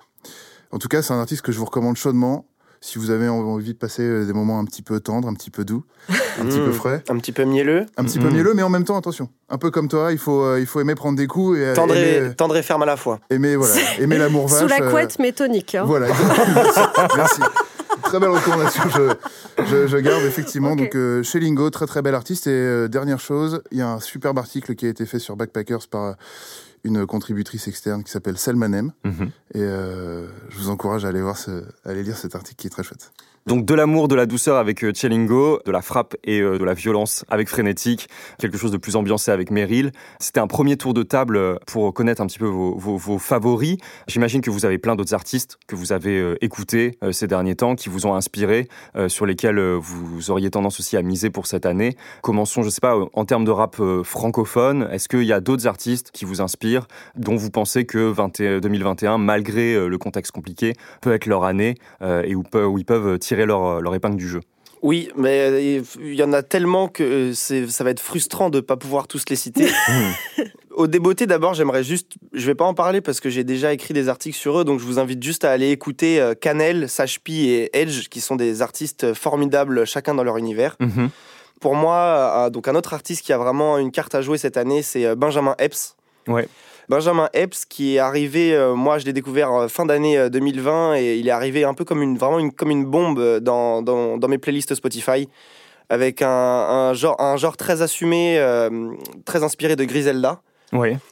En 0.71 0.79
tout 0.79 0.87
cas, 0.87 1.03
c'est 1.03 1.13
un 1.13 1.19
artiste 1.19 1.43
que 1.43 1.51
je 1.51 1.59
vous 1.59 1.65
recommande 1.65 1.97
chaudement 1.97 2.47
si 2.83 2.99
vous 2.99 3.11
avez 3.11 3.29
envie 3.29 3.71
de 3.71 3.77
passer 3.77 4.03
euh, 4.03 4.25
des 4.25 4.33
moments 4.33 4.59
un 4.59 4.65
petit 4.65 4.81
peu 4.81 4.99
tendres, 4.99 5.29
un 5.29 5.33
petit 5.33 5.49
peu 5.49 5.63
doux, 5.63 5.85
un 6.09 6.45
petit 6.45 6.59
peu 6.59 6.67
mmh. 6.67 6.73
frais. 6.73 7.03
Un 7.07 7.17
petit 7.17 7.31
peu 7.31 7.45
mielleux. 7.45 7.85
Un 7.95 8.03
petit 8.03 8.19
peu 8.19 8.27
mmh. 8.27 8.33
mielleux, 8.33 8.53
mais 8.53 8.61
en 8.61 8.67
même 8.67 8.83
temps, 8.83 8.97
attention. 8.97 9.29
Un 9.49 9.57
peu 9.57 9.71
comme 9.71 9.87
toi, 9.87 10.11
il 10.11 10.17
faut, 10.17 10.43
euh, 10.43 10.59
il 10.59 10.65
faut 10.65 10.81
aimer 10.81 10.93
prendre 10.93 11.17
des 11.17 11.25
coups. 11.25 11.59
Et, 11.59 11.71
tendre, 11.73 11.95
et, 11.95 12.35
tendre 12.35 12.57
et 12.57 12.61
ferme 12.61 12.83
à 12.83 12.85
la 12.85 12.97
fois. 12.97 13.21
Aimer, 13.29 13.55
voilà, 13.55 13.73
aimer 13.99 14.17
l'amour 14.17 14.49
vache. 14.49 14.63
Sous 14.63 14.67
la 14.67 14.81
couette, 14.81 15.17
mais 15.19 15.31
tonique. 15.31 15.75
Hein. 15.75 15.85
Voilà, 15.85 16.07
merci. 17.15 17.41
Très 18.03 18.19
belle 18.19 18.31
recommandation, 18.31 18.83
je, 18.89 19.87
je, 19.87 19.97
garde 19.97 20.23
effectivement. 20.23 20.75
Donc, 20.75 20.93
euh, 20.95 21.23
chez 21.23 21.39
Lingo, 21.39 21.69
très 21.69 21.85
très 21.85 22.01
bel 22.01 22.15
artiste. 22.15 22.47
Et 22.47 22.89
dernière 22.89 23.21
chose, 23.21 23.61
il 23.71 23.77
y 23.77 23.81
a 23.81 23.87
un 23.87 24.01
superbe 24.01 24.37
article 24.37 24.75
qui 24.75 24.87
a 24.87 24.89
été 24.89 25.05
fait 25.05 25.19
sur 25.19 25.37
Backpackers 25.37 25.87
par 25.89 26.15
une 26.83 27.05
contributrice 27.05 27.67
externe 27.67 28.03
qui 28.03 28.11
s'appelle 28.11 28.37
Selma 28.37 28.67
Nem. 28.67 28.91
Mhm. 29.03 29.31
Et 29.53 29.61
euh, 29.61 30.27
je 30.49 30.57
vous 30.57 30.69
encourage 30.69 31.05
à 31.05 31.09
aller, 31.09 31.21
voir 31.21 31.37
ce, 31.37 31.63
à 31.85 31.89
aller 31.89 32.03
lire 32.03 32.17
cet 32.17 32.35
article 32.35 32.59
qui 32.59 32.67
est 32.67 32.71
très 32.71 32.83
chouette. 32.83 33.11
Donc 33.45 33.65
de 33.65 33.73
l'amour, 33.73 34.07
de 34.07 34.15
la 34.15 34.25
douceur 34.25 34.55
avec 34.55 34.85
euh, 34.85 34.93
Chelingo, 34.95 35.59
de 35.65 35.71
la 35.71 35.81
frappe 35.81 36.15
et 36.23 36.39
euh, 36.39 36.57
de 36.57 36.63
la 36.63 36.73
violence 36.73 37.25
avec 37.27 37.49
Frénétique, 37.49 38.07
quelque 38.39 38.57
chose 38.57 38.71
de 38.71 38.77
plus 38.77 38.95
ambiancé 38.95 39.31
avec 39.31 39.51
Meryl. 39.51 39.91
C'était 40.21 40.39
un 40.39 40.47
premier 40.47 40.77
tour 40.77 40.93
de 40.93 41.03
table 41.03 41.35
euh, 41.35 41.55
pour 41.67 41.93
connaître 41.93 42.21
un 42.21 42.27
petit 42.27 42.39
peu 42.39 42.45
vos, 42.45 43.19
favoris. 43.19 43.75
J'imagine 44.07 44.39
que 44.39 44.49
vous 44.49 44.65
avez 44.65 44.77
plein 44.77 44.95
d'autres 44.95 45.13
artistes 45.13 45.59
que 45.67 45.75
vous 45.75 45.91
avez 45.91 46.37
écoutés 46.41 46.97
ces 47.11 47.27
derniers 47.27 47.55
temps, 47.55 47.75
qui 47.75 47.89
vous 47.89 48.05
ont 48.05 48.15
inspiré, 48.15 48.67
sur 49.07 49.25
lesquels 49.25 49.59
vous 49.59 50.31
auriez 50.31 50.49
tendance 50.49 50.79
aussi 50.79 50.97
à 50.97 51.01
miser 51.01 51.29
pour 51.29 51.47
cette 51.47 51.65
année. 51.65 51.95
Commençons, 52.21 52.63
je 52.63 52.69
sais 52.69 52.81
pas, 52.81 52.95
en 53.13 53.25
termes 53.25 53.45
de 53.45 53.51
rap 53.51 53.77
francophone, 54.03 54.87
est-ce 54.91 55.09
qu'il 55.09 55.23
y 55.23 55.33
a 55.33 55.39
d'autres 55.39 55.67
artistes 55.67 56.11
qui 56.11 56.25
vous 56.25 56.41
inspirent, 56.41 56.87
dont 57.15 57.35
vous 57.35 57.49
pensez 57.49 57.85
que 57.85 58.13
2021, 58.59 59.17
malgré 59.17 59.87
le 59.87 59.97
contexte 59.97 60.31
compliqué, 60.31 60.73
peut 61.01 61.13
être 61.13 61.25
leur 61.25 61.43
année 61.43 61.75
et 62.01 62.35
où 62.35 62.43
ils 62.77 62.85
peuvent 62.85 63.19
tirer 63.19 63.32
leur, 63.35 63.81
leur 63.81 63.95
épingle 63.95 64.17
du 64.17 64.27
jeu. 64.27 64.41
Oui, 64.83 65.09
mais 65.15 65.81
il 65.99 66.13
y 66.13 66.23
en 66.23 66.33
a 66.33 66.43
tellement 66.43 66.89
que 66.89 67.31
ça 67.33 67.83
va 67.83 67.89
être 67.89 68.01
frustrant 68.01 68.49
de 68.49 68.57
ne 68.57 68.61
pas 68.61 68.75
pouvoir 68.75 69.07
tous 69.07 69.23
les 69.29 69.37
citer. 69.37 69.67
Au 70.71 70.87
débeauté, 70.87 71.25
d'abord, 71.25 71.53
j'aimerais 71.53 71.83
juste, 71.83 72.13
je 72.33 72.45
vais 72.45 72.55
pas 72.55 72.65
en 72.65 72.73
parler 72.73 72.99
parce 72.99 73.21
que 73.21 73.29
j'ai 73.29 73.45
déjà 73.45 73.71
écrit 73.71 73.93
des 73.93 74.09
articles 74.09 74.35
sur 74.35 74.59
eux, 74.59 74.65
donc 74.65 74.79
je 74.79 74.85
vous 74.85 74.99
invite 74.99 75.23
juste 75.23 75.45
à 75.45 75.51
aller 75.51 75.71
écouter 75.71 76.19
euh, 76.19 76.33
Canel, 76.33 76.89
Sashpi 76.89 77.47
et 77.47 77.69
Edge, 77.79 78.09
qui 78.09 78.19
sont 78.19 78.35
des 78.35 78.61
artistes 78.61 79.13
formidables, 79.13 79.85
chacun 79.85 80.15
dans 80.15 80.23
leur 80.23 80.37
univers. 80.37 80.75
Mhm. 80.79 81.09
Pour 81.61 81.75
moi, 81.75 82.49
donc 82.51 82.67
un 82.67 82.75
autre 82.75 82.93
artiste 82.93 83.23
qui 83.23 83.31
a 83.31 83.37
vraiment 83.37 83.77
une 83.77 83.91
carte 83.91 84.15
à 84.15 84.21
jouer 84.21 84.37
cette 84.37 84.57
année, 84.57 84.81
c'est 84.81 85.05
euh, 85.05 85.15
Benjamin 85.15 85.55
Epps. 85.59 85.95
Ouais. 86.27 86.49
Benjamin 86.89 87.29
Epps 87.33 87.65
qui 87.65 87.95
est 87.95 87.99
arrivé, 87.99 88.53
euh, 88.53 88.75
moi 88.75 88.97
je 88.97 89.05
l'ai 89.05 89.13
découvert 89.13 89.51
euh, 89.53 89.67
fin 89.67 89.85
d'année 89.85 90.29
2020 90.29 90.71
euh, 90.71 90.95
et 90.95 91.17
il 91.17 91.27
est 91.27 91.31
arrivé 91.31 91.63
un 91.63 91.73
peu 91.73 91.85
comme 91.85 92.01
une, 92.01 92.17
bombe 92.17 93.39
dans, 93.39 93.81
dans, 93.81 94.27
mes 94.27 94.37
playlists 94.37 94.75
Spotify 94.75 95.29
avec 95.89 96.21
un, 96.21 96.27
un, 96.29 96.93
genre, 96.93 97.19
un 97.21 97.37
genre 97.37 97.57
très 97.57 97.81
assumé, 97.81 98.41
très 99.25 99.43
inspiré 99.43 99.75
de 99.75 99.83
Griselda. 99.83 100.41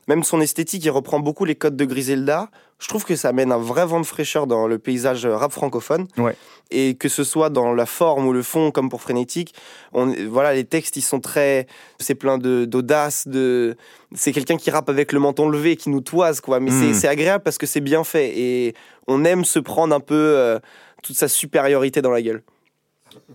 Même 0.08 0.24
son 0.24 0.42
esthétique, 0.42 0.84
il 0.84 0.90
reprend 0.90 1.20
beaucoup 1.20 1.46
les 1.46 1.56
codes 1.56 1.76
de 1.76 1.86
Griselda. 1.86 2.50
Je 2.80 2.88
trouve 2.88 3.06
que 3.06 3.16
ça 3.16 3.30
amène 3.30 3.52
un 3.52 3.58
vrai 3.58 3.86
vent 3.86 4.00
de 4.00 4.06
fraîcheur 4.06 4.48
dans 4.48 4.66
le 4.66 4.80
paysage 4.80 5.26
rap 5.26 5.52
francophone. 5.52 6.08
Ouais. 6.18 6.36
Et 6.72 6.96
que 6.96 7.10
ce 7.10 7.24
soit 7.24 7.50
dans 7.50 7.74
la 7.74 7.86
forme 7.86 8.26
ou 8.26 8.34
le 8.34 8.42
fond, 8.42 8.72
comme 8.72 8.90
pour 8.90 9.02
Frénétique, 9.02 9.54
on, 9.94 10.14
voilà, 10.30 10.54
les 10.54 10.64
textes, 10.64 10.98
ils 10.98 11.02
sont 11.02 11.20
très. 11.20 11.68
C'est 12.00 12.16
plein 12.16 12.38
d'audace, 12.38 13.28
de. 13.28 13.76
C'est 14.16 14.32
quelqu'un 14.32 14.58
qui 14.58 14.72
rappe 14.72 14.90
avec 14.90 15.12
le 15.12 15.20
menton 15.20 15.48
levé, 15.48 15.76
qui 15.76 15.90
nous 15.90 16.02
toise, 16.02 16.42
quoi. 16.42 16.60
Mais 16.60 16.72
c'est 16.72 17.08
hmm. 17.08 17.12
agréable 17.12 17.44
parce 17.44 17.58
que 17.58 17.68
c'est 17.68 17.82
bien 17.82 18.04
fait. 18.04 18.38
Et 18.38 18.74
on 19.08 19.24
aime 19.26 19.46
se 19.46 19.60
prendre 19.60 19.94
un 19.94 20.00
peu 20.00 20.16
euh, 20.16 20.60
toute 21.04 21.16
sa 21.16 21.28
supériorité 21.28 22.02
dans 22.02 22.12
la 22.12 22.22
gueule. 22.22 22.42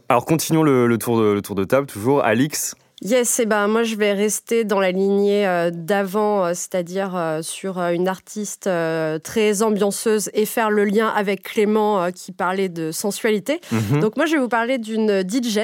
Alors, 0.09 0.25
continuons 0.25 0.63
le, 0.63 0.97
tour, 0.99 1.19
de, 1.19 1.33
le 1.33 1.43
tour 1.43 1.55
de 1.55 1.65
table, 1.65 1.87
toujours. 1.87 2.25
Alix, 2.25 2.75
Yes, 3.03 3.41
et 3.41 3.43
eh 3.43 3.47
ben 3.47 3.69
moi 3.69 3.83
je 3.83 3.95
vais 3.95 4.15
rester 4.15 4.65
dans 4.65 4.81
la 4.81 4.91
lignée 4.91 5.47
euh, 5.47 5.71
d'avant, 5.71 6.47
euh, 6.47 6.53
c'est-à-dire 6.55 7.15
euh, 7.15 7.43
sur 7.43 7.79
une 7.79 8.09
artiste 8.09 8.71
très 9.23 9.63
ambianceuse 9.63 10.31
et 10.33 10.47
faire 10.47 10.71
le 10.71 10.87
lien 10.87 11.09
avec 11.09 11.43
Clément 11.43 12.11
qui 12.11 12.33
parlait 12.33 12.71
de 12.71 12.93
sensualité. 12.93 13.61
Mhm. 13.71 14.01
Donc 14.01 14.17
moi 14.17 14.25
je 14.25 14.33
vais 14.33 14.39
vous 14.39 14.49
parler 14.49 14.79
d'une 14.79 15.21
DJ 15.21 15.61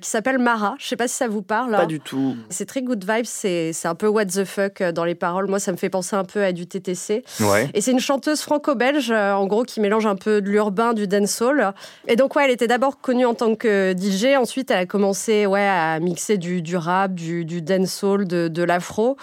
qui 0.00 0.08
s'appelle 0.08 0.38
Mara. 0.38 0.74
Je 0.78 0.88
sais 0.88 0.96
pas 0.96 1.06
si 1.06 1.14
ça 1.14 1.28
vous 1.28 1.42
parle. 1.42 1.70
Pas 1.70 1.86
du 1.86 2.00
tout. 2.00 2.34
C'est 2.48 2.66
très 2.66 2.82
good 2.82 3.04
vibes, 3.08 3.26
c'est 3.26 3.72
un 3.84 3.94
peu 3.94 4.08
what 4.08 4.26
the 4.26 4.44
fuck 4.44 4.82
dans 4.82 5.04
les 5.04 5.14
paroles. 5.14 5.46
Moi 5.46 5.60
ça 5.60 5.70
me 5.70 5.76
fait 5.76 5.88
penser 5.88 6.16
un 6.16 6.24
peu 6.24 6.42
à 6.42 6.50
du 6.50 6.66
TTC. 6.66 7.22
Ouais. 7.40 7.70
Et 7.74 7.80
c'est 7.80 7.92
une 7.92 8.00
chanteuse 8.00 8.40
franco-belge 8.40 9.12
en 9.12 9.46
gros 9.46 9.62
qui 9.62 9.80
mélange 9.80 10.06
un 10.06 10.16
peu 10.16 10.42
de 10.42 10.48
l'urbain, 10.48 10.94
du 10.94 11.06
dancehall. 11.06 11.74
Et 12.08 12.16
donc 12.16 12.34
ouais, 12.34 12.44
elle 12.44 12.50
était 12.50 12.66
d'abord 12.66 13.00
connue 13.00 13.26
en 13.26 13.34
tant 13.34 13.54
que 13.54 13.94
DJ, 13.96 14.36
ensuite 14.36 14.72
elle 14.72 14.78
a 14.78 14.86
commencé 14.86 15.46
ouais 15.46 15.60
à 15.60 16.00
mixer 16.00 16.39
du, 16.40 16.76
rap, 16.76 17.14
du, 17.14 17.44
du 17.44 17.62
dancehall, 17.62 18.26
de, 18.26 18.62
l'afro. 18.62 19.16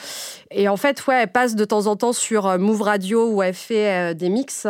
Et 0.51 0.69
en 0.69 0.77
fait, 0.77 1.05
ouais, 1.07 1.23
elle 1.23 1.31
passe 1.31 1.55
de 1.55 1.65
temps 1.65 1.87
en 1.87 1.95
temps 1.95 2.13
sur 2.13 2.47
euh, 2.47 2.57
Move 2.57 2.81
Radio 2.81 3.29
où 3.29 3.43
elle 3.43 3.53
fait 3.53 4.11
euh, 4.11 4.13
des 4.13 4.29
mix. 4.29 4.65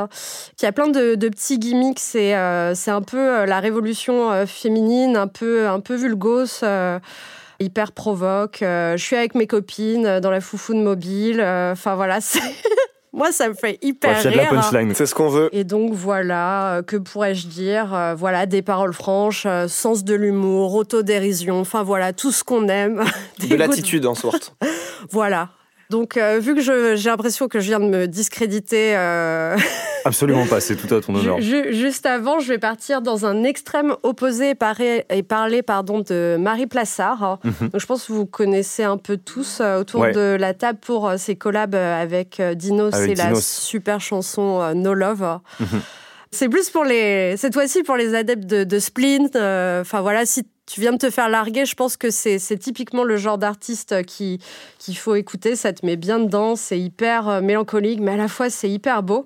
Il 0.60 0.64
y 0.64 0.66
a 0.66 0.72
plein 0.72 0.88
de, 0.88 1.16
petits 1.16 1.60
gimmicks. 1.60 2.00
C'est 2.00 2.36
euh, 2.36 2.74
c'est 2.74 2.92
un 2.92 3.02
peu 3.02 3.46
la 3.46 3.60
révolution 3.60 4.46
féminine, 4.46 5.18
un 5.18 5.28
peu, 5.28 5.68
un 5.68 5.80
peu 5.80 5.96
vulgose 5.96 6.64
hyper 7.60 7.92
provoque. 7.92 8.60
je 8.62 8.96
suis 8.98 9.16
avec 9.16 9.34
mes 9.34 9.48
copines 9.48 10.20
dans 10.20 10.32
la 10.32 10.42
foufoune 10.42 10.84
mobile. 10.84 11.42
Enfin 11.42 11.96
voilà, 11.96 12.22
c'est 12.22 12.40
moi, 13.18 13.32
ça 13.32 13.50
me 13.50 13.56
fait 13.56 13.80
hyper 13.82 14.22
rire. 14.22 14.94
C'est 14.94 15.08
ce 15.08 15.16
qu'on 15.16 15.28
veut. 15.28 15.50
Et 15.52 15.64
donc 15.64 15.92
voilà, 15.92 16.76
euh, 16.76 16.82
que 16.84 16.96
pourrais-je 16.96 17.48
dire 17.48 17.92
euh, 17.94 18.14
Voilà, 18.14 18.46
des 18.46 18.62
paroles 18.62 18.94
franches, 18.94 19.48
euh, 19.48 19.68
sens 19.68 20.04
de 20.04 20.14
l'humour, 20.14 20.76
autodérision, 20.76 21.60
enfin 21.60 21.82
voilà, 21.82 22.14
tout 22.14 22.32
ce 22.32 22.44
qu'on 22.44 22.68
aime. 22.70 23.04
de 23.50 23.56
l'attitude 23.56 24.06
en 24.06 24.14
sorte. 24.14 24.56
voilà. 25.10 25.50
Donc, 25.90 26.18
euh, 26.18 26.40
vu 26.40 26.54
que 26.54 26.62
j'ai 26.62 27.10
l'impression 27.10 27.48
que 27.48 27.60
je 27.60 27.68
viens 27.68 27.80
de 27.80 27.88
me 27.88 28.08
discréditer. 28.08 28.96
Euh, 28.96 29.58
Absolument 30.08 30.46
pas, 30.46 30.60
c'est 30.60 30.76
tout 30.76 30.94
à 30.94 31.02
ton 31.02 31.16
honneur. 31.16 31.40
juste 31.40 32.06
avant, 32.06 32.40
je 32.40 32.48
vais 32.48 32.58
partir 32.58 33.02
dans 33.02 33.26
un 33.26 33.44
extrême 33.44 33.96
opposé 34.04 34.52
et 34.52 34.56
parler, 34.56 35.04
et 35.10 35.64
pardon, 35.64 36.02
de 36.02 36.38
Marie 36.40 36.68
Plassard. 36.68 37.40
Mhm. 37.44 37.70
Donc, 37.70 37.82
je 37.82 37.86
pense 37.86 38.06
que 38.06 38.14
vous 38.14 38.26
connaissez 38.26 38.84
un 38.84 38.98
peu 38.98 39.18
tous 39.18 39.60
euh, 39.60 39.82
autour 39.82 40.06
de 40.08 40.38
la 40.40 40.54
table 40.54 40.80
pour 40.80 41.12
ses 41.18 41.36
collabs 41.36 41.76
avec 41.76 42.42
Dino. 42.56 42.92
C'est 42.92 43.16
la 43.16 43.36
super 43.36 44.02
chanson 44.02 44.74
No 44.76 44.94
Love. 44.94 45.40
Mhm. 45.60 45.68
C'est 46.32 46.50
plus 46.50 46.70
pour 46.70 46.84
les. 46.84 47.36
Cette 47.38 47.54
fois-ci, 47.54 47.84
pour 47.84 47.96
les 47.96 48.14
adeptes 48.14 48.46
de, 48.46 48.64
de 48.64 48.80
Splint. 48.80 49.30
Enfin, 49.82 50.02
voilà, 50.02 50.26
si 50.26 50.44
tu 50.68 50.82
viens 50.82 50.92
de 50.92 50.98
te 50.98 51.10
faire 51.10 51.30
larguer, 51.30 51.66
je 51.66 51.76
pense 51.76 51.98
que 51.98 52.12
c'est 52.12 52.40
typiquement 52.60 53.04
le 53.04 53.18
genre 53.18 53.38
d'artiste 53.38 54.06
qu'il 54.06 54.40
faut 54.96 55.16
écouter. 55.16 55.56
Ça 55.56 55.74
te 55.74 55.86
met 55.86 55.96
bien 55.96 56.20
dedans, 56.20 56.56
c'est 56.56 56.80
hyper 56.80 57.28
euh, 57.30 57.42
mélancolique, 57.42 58.02
mais 58.02 58.12
à 58.12 58.18
la 58.18 58.28
fois 58.28 58.50
c'est 58.50 58.70
hyper 58.70 59.02
beau. 59.02 59.26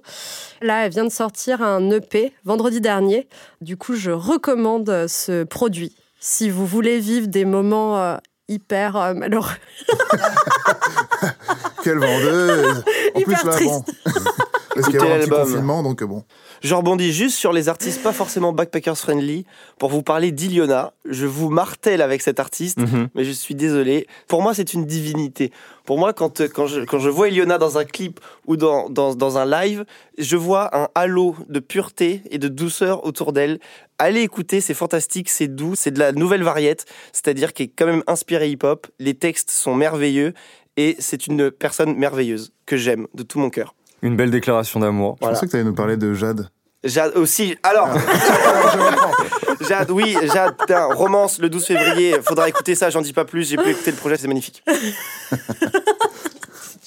Là, 0.61 0.85
elle 0.85 0.91
vient 0.91 1.03
de 1.03 1.09
sortir 1.09 1.61
un 1.61 1.89
EP 1.89 2.31
vendredi 2.45 2.79
dernier. 2.79 3.27
Du 3.59 3.75
coup, 3.75 3.95
je 3.95 4.11
recommande 4.11 5.07
ce 5.07 5.43
produit 5.43 5.95
si 6.19 6.51
vous 6.51 6.67
voulez 6.67 6.99
vivre 6.99 7.27
des 7.27 7.45
moments 7.45 7.97
euh, 7.97 8.17
hyper 8.47 8.95
euh, 8.95 9.13
malheureux. 9.15 9.49
Quelle 11.83 11.97
vendeuse 11.97 12.83
En 13.15 13.19
hyper 13.19 13.41
plus, 13.41 13.49
là, 13.49 13.57
bon. 13.65 13.83
Parce 14.73 14.87
qu'il 14.87 14.95
y 14.95 15.03
a 15.03 15.15
un 15.15 15.19
petit 15.19 15.29
confinement, 15.29 15.83
donc 15.83 16.03
bon. 16.03 16.23
Je 16.61 16.75
rebondis 16.75 17.11
juste 17.11 17.35
sur 17.35 17.53
les 17.53 17.69
artistes 17.69 18.03
pas 18.03 18.13
forcément 18.13 18.53
backpackers 18.53 18.97
friendly 18.97 19.45
pour 19.79 19.89
vous 19.89 20.03
parler 20.03 20.31
d'Iliona. 20.31 20.93
Je 21.05 21.25
vous 21.25 21.49
martèle 21.49 22.01
avec 22.01 22.21
cet 22.21 22.39
artiste, 22.39 22.77
mhm. 22.77 23.09
mais 23.15 23.23
je 23.23 23.31
suis 23.31 23.55
désolé. 23.55 24.07
Pour 24.27 24.41
moi, 24.41 24.53
c'est 24.53 24.73
une 24.73 24.85
divinité. 24.85 25.51
Pour 25.85 25.97
moi, 25.97 26.13
quand, 26.13 26.41
quand, 26.53 26.67
je, 26.67 26.81
quand 26.81 26.99
je 26.99 27.09
vois 27.09 27.29
Iliona 27.29 27.57
dans 27.57 27.77
un 27.77 27.85
clip 27.85 28.19
ou 28.45 28.55
dans, 28.55 28.89
dans, 28.89 29.15
dans 29.15 29.37
un 29.37 29.45
live, 29.45 29.85
je 30.17 30.37
vois 30.37 30.75
un 30.77 30.89
halo 30.95 31.35
de 31.49 31.59
pureté 31.59 32.21
et 32.29 32.37
de 32.37 32.47
douceur 32.47 33.05
autour 33.05 33.33
d'elle. 33.33 33.59
Allez 33.97 34.21
écouter, 34.21 34.61
c'est 34.61 34.73
fantastique, 34.73 35.29
c'est 35.29 35.47
doux, 35.47 35.73
c'est 35.75 35.91
de 35.91 35.99
la 35.99 36.11
nouvelle 36.11 36.43
variette, 36.43 36.85
c'est-à-dire 37.11 37.53
qui 37.53 37.63
est 37.63 37.67
quand 37.67 37.85
même 37.85 38.03
inspiré 38.07 38.49
hip-hop. 38.49 38.87
Les 38.99 39.15
textes 39.15 39.51
sont 39.51 39.75
merveilleux 39.75 40.33
et 40.77 40.95
c'est 40.99 41.27
une 41.27 41.51
personne 41.51 41.95
merveilleuse 41.95 42.53
que 42.65 42.77
j'aime 42.77 43.07
de 43.13 43.23
tout 43.23 43.39
mon 43.39 43.49
cœur. 43.49 43.75
Une 44.01 44.15
belle 44.15 44.31
déclaration 44.31 44.79
d'amour. 44.79 45.17
Je 45.21 45.27
pensais 45.27 45.45
que 45.45 45.51
tu 45.51 45.57
allais 45.57 45.65
nous 45.65 45.75
parler 45.75 45.97
de 45.97 46.13
Jade. 46.13 46.49
Jade 46.83 47.15
aussi. 47.15 47.55
Alors, 47.61 47.89
Jade, 49.67 49.91
oui, 49.91 50.17
Jade, 50.33 50.55
romance 50.95 51.39
le 51.39 51.49
12 51.49 51.65
février. 51.65 52.15
Faudra 52.23 52.49
écouter 52.49 52.73
ça, 52.73 52.89
j'en 52.89 53.01
dis 53.01 53.13
pas 53.13 53.25
plus. 53.25 53.47
J'ai 53.47 53.57
pu 53.57 53.69
écouter 53.69 53.91
le 53.91 53.97
projet, 53.97 54.17
c'est 54.17 54.27
magnifique. 54.27 54.63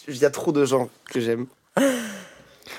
Il 0.09 0.19
y 0.19 0.25
a 0.25 0.31
trop 0.31 0.53
de 0.53 0.65
gens 0.65 0.91
que 1.11 1.21
j'aime. 1.21 1.47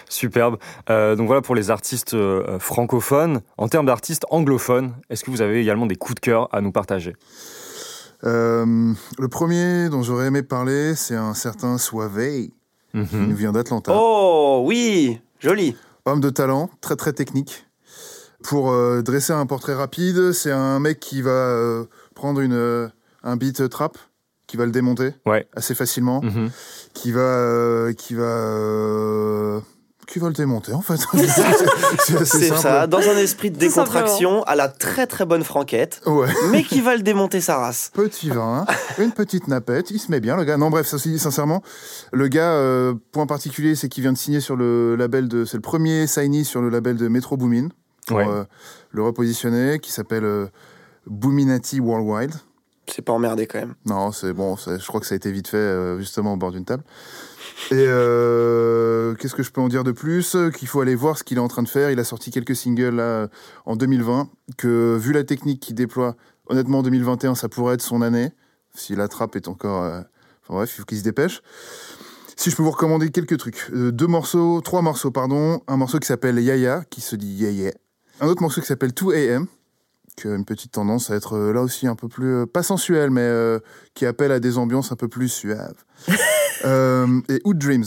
Superbe. 0.09 0.57
Euh, 0.89 1.15
donc 1.15 1.27
voilà 1.27 1.41
pour 1.41 1.55
les 1.55 1.71
artistes 1.71 2.13
euh, 2.13 2.59
francophones. 2.59 3.41
En 3.57 3.67
termes 3.67 3.87
d'artistes 3.87 4.25
anglophones, 4.29 4.93
est-ce 5.09 5.23
que 5.23 5.31
vous 5.31 5.41
avez 5.41 5.61
également 5.61 5.85
des 5.85 5.95
coups 5.95 6.15
de 6.15 6.19
cœur 6.19 6.49
à 6.53 6.61
nous 6.61 6.71
partager? 6.71 7.15
Euh, 8.23 8.93
Le 9.17 9.27
premier 9.27 9.89
dont 9.89 10.03
j'aurais 10.03 10.27
aimé 10.27 10.43
parler, 10.43 10.95
c'est 10.95 11.15
un 11.15 11.33
certain 11.33 11.77
Mhm. 12.95 13.07
Il 13.11 13.27
nous 13.27 13.35
vient 13.35 13.51
d'Atlanta. 13.51 13.91
Oh 13.93 14.63
oui, 14.65 15.19
joli. 15.39 15.75
Homme 16.05 16.21
de 16.21 16.29
talent, 16.29 16.69
très 16.81 16.95
très 16.95 17.13
technique. 17.13 17.67
Pour 18.43 18.71
euh, 18.71 19.01
dresser 19.01 19.33
un 19.33 19.45
portrait 19.45 19.73
rapide, 19.73 20.31
c'est 20.31 20.51
un 20.51 20.79
mec 20.79 20.99
qui 20.99 21.21
va 21.21 21.31
euh, 21.31 21.85
prendre 22.13 22.39
une, 22.39 22.53
euh, 22.53 22.87
un 23.23 23.35
beat 23.35 23.67
trap, 23.69 23.97
qui 24.47 24.55
va 24.55 24.65
le 24.65 24.71
démonter 24.71 25.13
assez 25.55 25.75
facilement, 25.75 26.21
mhm. 26.21 26.51
qui 26.93 27.11
va, 27.11 27.89
qui 27.97 28.13
va 28.13 29.61
qui 30.07 30.19
va 30.19 30.27
le 30.27 30.33
démonter 30.33 30.73
en 30.73 30.81
fait. 30.81 30.99
c'est 32.25 32.53
ça, 32.53 32.87
dans 32.87 32.99
un 32.99 33.17
esprit 33.17 33.51
de 33.51 33.57
décontraction, 33.57 34.43
à 34.43 34.55
la 34.55 34.67
très 34.67 35.07
très 35.07 35.25
bonne 35.25 35.43
franquette, 35.43 36.01
mais 36.51 36.63
qui 36.63 36.81
va 36.81 36.95
le 36.95 37.01
démonter 37.01 37.41
sa 37.41 37.57
race. 37.57 37.91
Petit 37.93 38.29
vin, 38.29 38.65
une 38.97 39.11
petite 39.11 39.47
napette, 39.47 39.91
il 39.91 39.99
se 39.99 40.11
met 40.11 40.19
bien 40.19 40.35
le 40.35 40.43
gars. 40.43 40.57
Non 40.57 40.69
bref, 40.69 40.87
ça 40.87 40.97
dit 40.97 41.19
sincèrement, 41.19 41.61
le 42.11 42.27
gars, 42.27 42.53
euh, 42.53 42.93
point 43.11 43.25
particulier, 43.25 43.75
c'est 43.75 43.89
qu'il 43.89 44.03
vient 44.03 44.13
de 44.13 44.17
signer 44.17 44.39
sur 44.39 44.55
le 44.55 44.95
label 44.95 45.27
de, 45.27 45.45
c'est 45.45 45.57
le 45.57 45.61
premier 45.61 46.07
signy 46.07 46.45
sur 46.45 46.61
le 46.61 46.69
label 46.69 46.97
de 46.97 47.07
Metro 47.07 47.37
Boomin 47.37 47.69
pour 48.07 48.19
euh, 48.19 48.43
le 48.91 49.03
repositionner, 49.03 49.79
qui 49.79 49.91
s'appelle 49.91 50.25
euh, 50.25 50.47
Boominati 51.07 51.79
Worldwide. 51.79 52.33
C'est 52.87 53.01
pas 53.01 53.13
emmerdé 53.13 53.47
quand 53.47 53.59
même. 53.59 53.73
Non, 53.85 54.11
c'est 54.11 54.33
bon, 54.33 54.55
je 54.55 54.85
crois 54.85 54.99
que 54.99 55.07
ça 55.07 55.13
a 55.13 55.15
été 55.15 55.31
vite 55.31 55.47
fait 55.47 55.97
justement 55.97 56.33
au 56.33 56.37
bord 56.37 56.51
d'une 56.51 56.65
table. 56.65 56.83
Et 57.71 57.85
euh, 57.87 59.15
qu'est-ce 59.15 59.33
que 59.33 59.43
je 59.43 59.51
peux 59.51 59.61
en 59.61 59.69
dire 59.69 59.83
de 59.83 59.91
plus? 59.91 60.35
Qu'il 60.55 60.67
faut 60.67 60.81
aller 60.81 60.95
voir 60.95 61.17
ce 61.17 61.23
qu'il 61.23 61.37
est 61.37 61.41
en 61.41 61.47
train 61.47 61.63
de 61.63 61.69
faire. 61.69 61.89
Il 61.89 61.99
a 61.99 62.03
sorti 62.03 62.29
quelques 62.29 62.55
singles 62.55 63.29
en 63.65 63.75
2020. 63.75 64.29
Que 64.57 64.97
vu 64.97 65.13
la 65.13 65.23
technique 65.23 65.61
qu'il 65.61 65.75
déploie, 65.75 66.15
honnêtement, 66.47 66.79
en 66.79 66.83
2021, 66.83 67.35
ça 67.35 67.49
pourrait 67.49 67.75
être 67.75 67.81
son 67.81 68.01
année. 68.01 68.31
Si 68.73 68.95
la 68.95 69.07
trappe 69.07 69.35
est 69.35 69.47
encore. 69.47 69.83
Euh, 69.83 70.01
enfin 70.43 70.55
bref, 70.55 70.71
il 70.73 70.79
faut 70.79 70.85
qu'il 70.85 70.97
se 70.97 71.03
dépêche. 71.03 71.41
Si 72.35 72.49
je 72.49 72.55
peux 72.55 72.63
vous 72.63 72.71
recommander 72.71 73.09
quelques 73.09 73.37
trucs. 73.37 73.69
Euh, 73.73 73.91
deux 73.91 74.07
morceaux, 74.07 74.61
trois 74.61 74.81
morceaux, 74.81 75.11
pardon. 75.11 75.61
Un 75.67 75.77
morceau 75.77 75.99
qui 75.99 76.07
s'appelle 76.07 76.37
Yaya, 76.39 76.83
qui 76.89 77.01
se 77.01 77.15
dit 77.15 77.33
Yaya. 77.33 77.71
Un 78.19 78.27
autre 78.27 78.41
morceau 78.41 78.61
qui 78.61 78.67
s'appelle 78.67 78.91
2 78.93 79.13
AM, 79.13 79.47
qui 80.15 80.27
a 80.27 80.35
une 80.35 80.45
petite 80.45 80.71
tendance 80.71 81.09
à 81.09 81.15
être 81.15 81.37
là 81.37 81.61
aussi 81.61 81.87
un 81.87 81.95
peu 81.95 82.07
plus, 82.07 82.47
pas 82.47 82.63
sensuel, 82.63 83.09
mais 83.09 83.29
qui 83.93 84.05
appelle 84.05 84.31
à 84.31 84.39
des 84.39 84.57
ambiances 84.57 84.93
un 84.93 84.95
peu 84.95 85.09
plus 85.09 85.27
suaves. 85.27 85.83
Euh, 86.65 87.21
et 87.29 87.41
Wood 87.45 87.57
Dreams. 87.57 87.85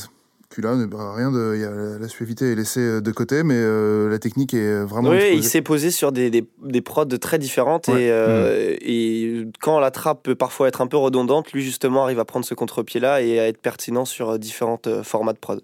Puis 0.51 0.63
là, 0.63 0.75
bah, 0.87 1.13
rien 1.15 1.31
de, 1.31 1.57
y 1.57 1.65
a, 1.65 1.99
la 1.99 2.09
suavité 2.09 2.53
est 2.53 2.55
laissée 2.55 2.81
euh, 2.81 3.01
de 3.01 3.11
côté, 3.13 3.43
mais 3.43 3.55
euh, 3.57 4.09
la 4.09 4.19
technique 4.19 4.55
est 4.55 4.83
vraiment. 4.83 5.11
Oui, 5.11 5.33
il 5.35 5.45
s'est 5.45 5.61
posé 5.61 5.91
sur 5.91 6.11
des, 6.11 6.31
des, 6.31 6.49
des, 6.63 6.81
prods 6.81 7.05
très 7.05 7.39
différentes 7.39 7.89
et, 7.91 8.11
mm. 8.11 8.79
et, 8.81 9.47
quand 9.61 9.79
la 9.79 9.91
trappe 9.91 10.23
peut 10.23 10.35
parfois 10.35 10.69
être 10.69 10.81
un 10.81 10.87
peu 10.87 10.97
redondante, 10.97 11.53
lui 11.53 11.63
justement 11.63 12.05
arrive 12.05 12.19
à 12.19 12.25
prendre 12.25 12.47
ce 12.47 12.55
contre-pied-là 12.55 13.21
et 13.21 13.39
à 13.39 13.47
être 13.47 13.61
pertinent 13.61 14.07
sur 14.07 14.39
différents 14.39 14.81
formats 15.03 15.35
de 15.35 15.39
prod. 15.39 15.61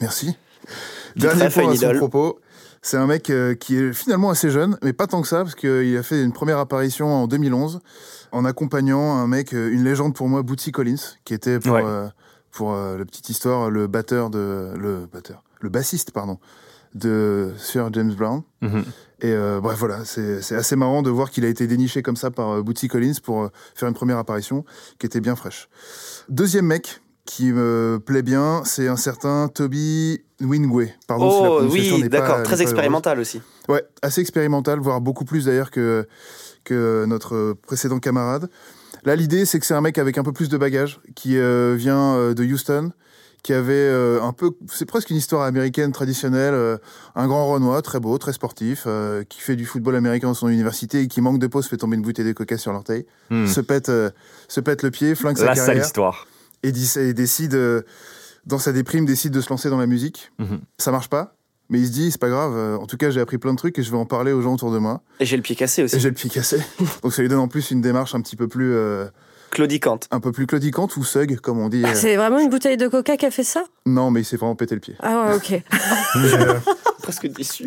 Merci. 0.00 0.36
Dernier 1.16 1.48
point 1.48 1.72
à 1.72 1.76
son 1.76 1.94
propos. 1.94 2.38
C'est 2.82 2.96
un 2.96 3.06
mec 3.06 3.32
qui 3.58 3.76
est 3.76 3.92
finalement 3.92 4.30
assez 4.30 4.50
jeune, 4.50 4.78
mais 4.82 4.92
pas 4.92 5.06
tant 5.06 5.22
que 5.22 5.26
ça, 5.26 5.38
parce 5.38 5.54
qu'il 5.54 5.96
a 5.96 6.02
fait 6.02 6.22
une 6.22 6.32
première 6.32 6.58
apparition 6.58 7.08
en 7.08 7.26
2011 7.26 7.80
en 8.30 8.44
accompagnant 8.44 9.16
un 9.16 9.26
mec, 9.26 9.52
une 9.52 9.82
légende 9.82 10.14
pour 10.14 10.28
moi, 10.28 10.42
Bootsy 10.42 10.70
Collins, 10.70 11.16
qui 11.24 11.34
était 11.34 11.58
pour, 11.58 11.76
pour 12.50 12.72
euh, 12.72 12.98
la 12.98 13.04
petite 13.04 13.28
histoire, 13.28 13.70
le 13.70 13.86
batteur 13.86 14.30
de 14.30 14.72
le 14.76 15.06
batteur, 15.12 15.42
le 15.60 15.68
bassiste 15.68 16.10
pardon 16.10 16.38
de 16.94 17.52
Sir 17.58 17.90
James 17.92 18.14
Brown. 18.14 18.42
Mhm. 18.62 18.84
Et 19.20 19.32
euh, 19.32 19.60
bref, 19.60 19.78
voilà, 19.78 20.04
c'est 20.04 20.54
assez 20.54 20.76
marrant 20.76 21.02
de 21.02 21.10
voir 21.10 21.30
qu'il 21.30 21.44
a 21.44 21.48
été 21.48 21.66
déniché 21.66 22.02
comme 22.02 22.16
ça 22.16 22.30
par 22.30 22.50
euh, 22.50 22.62
Bootsy 22.62 22.88
Collins 22.88 23.14
pour 23.22 23.50
faire 23.74 23.88
une 23.88 23.94
première 23.94 24.18
apparition 24.18 24.64
qui 24.98 25.06
était 25.06 25.20
bien 25.20 25.36
fraîche. 25.36 25.68
Deuxième 26.28 26.66
mec 26.66 27.00
qui 27.24 27.52
me 27.52 28.00
plaît 28.04 28.22
bien, 28.22 28.62
c'est 28.64 28.88
un 28.88 28.96
certain 28.96 29.48
Toby 29.48 30.22
Wingway. 30.40 30.94
Pardon 31.06 31.28
oh, 31.30 31.62
oui, 31.70 32.08
d'accord, 32.08 32.42
très 32.42 32.62
expérimental 32.62 33.18
aussi. 33.18 33.42
Ouais, 33.68 33.84
assez 34.00 34.22
expérimental, 34.22 34.78
voire 34.78 35.02
beaucoup 35.02 35.26
plus 35.26 35.44
d'ailleurs 35.44 35.70
que, 35.70 36.08
que 36.64 37.04
notre 37.06 37.54
précédent 37.66 37.98
camarade. 37.98 38.48
Là, 39.04 39.16
l'idée, 39.16 39.44
c'est 39.44 39.58
que 39.58 39.66
c'est 39.66 39.74
un 39.74 39.80
mec 39.80 39.98
avec 39.98 40.18
un 40.18 40.22
peu 40.22 40.32
plus 40.32 40.48
de 40.48 40.56
bagages, 40.56 41.00
qui 41.14 41.38
euh, 41.38 41.74
vient 41.76 42.14
euh, 42.14 42.34
de 42.34 42.44
Houston, 42.44 42.92
qui 43.42 43.52
avait 43.52 43.72
euh, 43.72 44.20
un 44.22 44.32
peu, 44.32 44.50
c'est 44.70 44.84
presque 44.84 45.10
une 45.10 45.16
histoire 45.16 45.42
américaine 45.42 45.92
traditionnelle, 45.92 46.78
un 47.14 47.26
grand 47.26 47.46
Renoir, 47.46 47.80
très 47.82 48.00
beau, 48.00 48.18
très 48.18 48.32
sportif, 48.32 48.86
qui 49.28 49.40
fait 49.40 49.56
du 49.56 49.64
football 49.64 49.96
américain 49.96 50.28
dans 50.28 50.34
son 50.34 50.48
université 50.48 51.02
et 51.02 51.08
qui 51.08 51.20
manque 51.20 51.38
de 51.38 51.46
peau, 51.46 51.62
se 51.62 51.68
fait 51.68 51.76
tomber 51.76 51.96
une 51.96 52.02
bouteille 52.02 52.26
de 52.26 52.32
coca 52.32 52.58
sur 52.58 52.72
l'orteil, 52.72 53.06
hmm. 53.30 53.46
se 53.46 53.60
pète, 53.60 53.90
se 54.48 54.60
pète 54.60 54.82
le 54.82 54.90
pied, 54.90 55.14
flingue 55.14 55.38
sa 55.38 55.54
carrière. 55.54 55.84
histoire. 55.84 56.26
Et, 56.64 56.72
et 56.96 57.14
décide, 57.14 57.56
dans 58.48 58.58
sa 58.58 58.72
déprime, 58.72 59.06
décide 59.06 59.32
de 59.32 59.40
se 59.40 59.50
lancer 59.50 59.70
dans 59.70 59.78
la 59.78 59.86
musique. 59.86 60.32
Mhm. 60.38 60.60
Ça 60.78 60.90
marche 60.90 61.08
pas. 61.08 61.37
Mais 61.70 61.80
il 61.80 61.86
se 61.86 61.92
dit, 61.92 62.10
c'est 62.10 62.20
pas 62.20 62.30
grave, 62.30 62.78
en 62.80 62.86
tout 62.86 62.96
cas 62.96 63.10
j'ai 63.10 63.20
appris 63.20 63.38
plein 63.38 63.52
de 63.52 63.58
trucs 63.58 63.78
et 63.78 63.82
je 63.82 63.90
vais 63.90 63.96
en 63.96 64.06
parler 64.06 64.32
aux 64.32 64.40
gens 64.40 64.54
autour 64.54 64.72
de 64.72 64.78
moi. 64.78 65.02
Et 65.20 65.26
j'ai 65.26 65.36
le 65.36 65.42
pied 65.42 65.54
cassé 65.54 65.82
aussi. 65.82 65.96
Et 65.96 66.00
j'ai 66.00 66.08
le 66.08 66.14
pied 66.14 66.30
cassé. 66.30 66.58
Donc 67.02 67.12
ça 67.12 67.22
lui 67.22 67.28
donne 67.28 67.38
en 67.38 67.48
plus 67.48 67.70
une 67.70 67.80
démarche 67.80 68.14
un 68.14 68.20
petit 68.20 68.36
peu 68.36 68.48
plus... 68.48 68.72
Euh, 68.74 69.06
claudicante. 69.50 70.08
Un 70.10 70.20
peu 70.20 70.32
plus 70.32 70.46
claudicante 70.46 70.96
ou 70.96 71.04
sug, 71.04 71.38
comme 71.40 71.58
on 71.58 71.68
dit. 71.68 71.82
Ah, 71.84 71.94
c'est 71.94 72.16
vraiment 72.16 72.38
une 72.38 72.50
bouteille 72.50 72.76
de 72.76 72.88
coca 72.88 73.16
qui 73.16 73.26
a 73.26 73.30
fait 73.30 73.44
ça? 73.44 73.64
Non, 73.86 74.10
mais 74.10 74.20
il 74.20 74.24
s'est 74.24 74.36
vraiment 74.36 74.56
pété 74.56 74.74
le 74.74 74.80
pied. 74.80 74.94
Ah 75.00 75.28
ouais, 75.28 75.36
ok. 75.36 75.62
Euh, 76.16 76.54
Presque 77.02 77.26
déçu. 77.28 77.66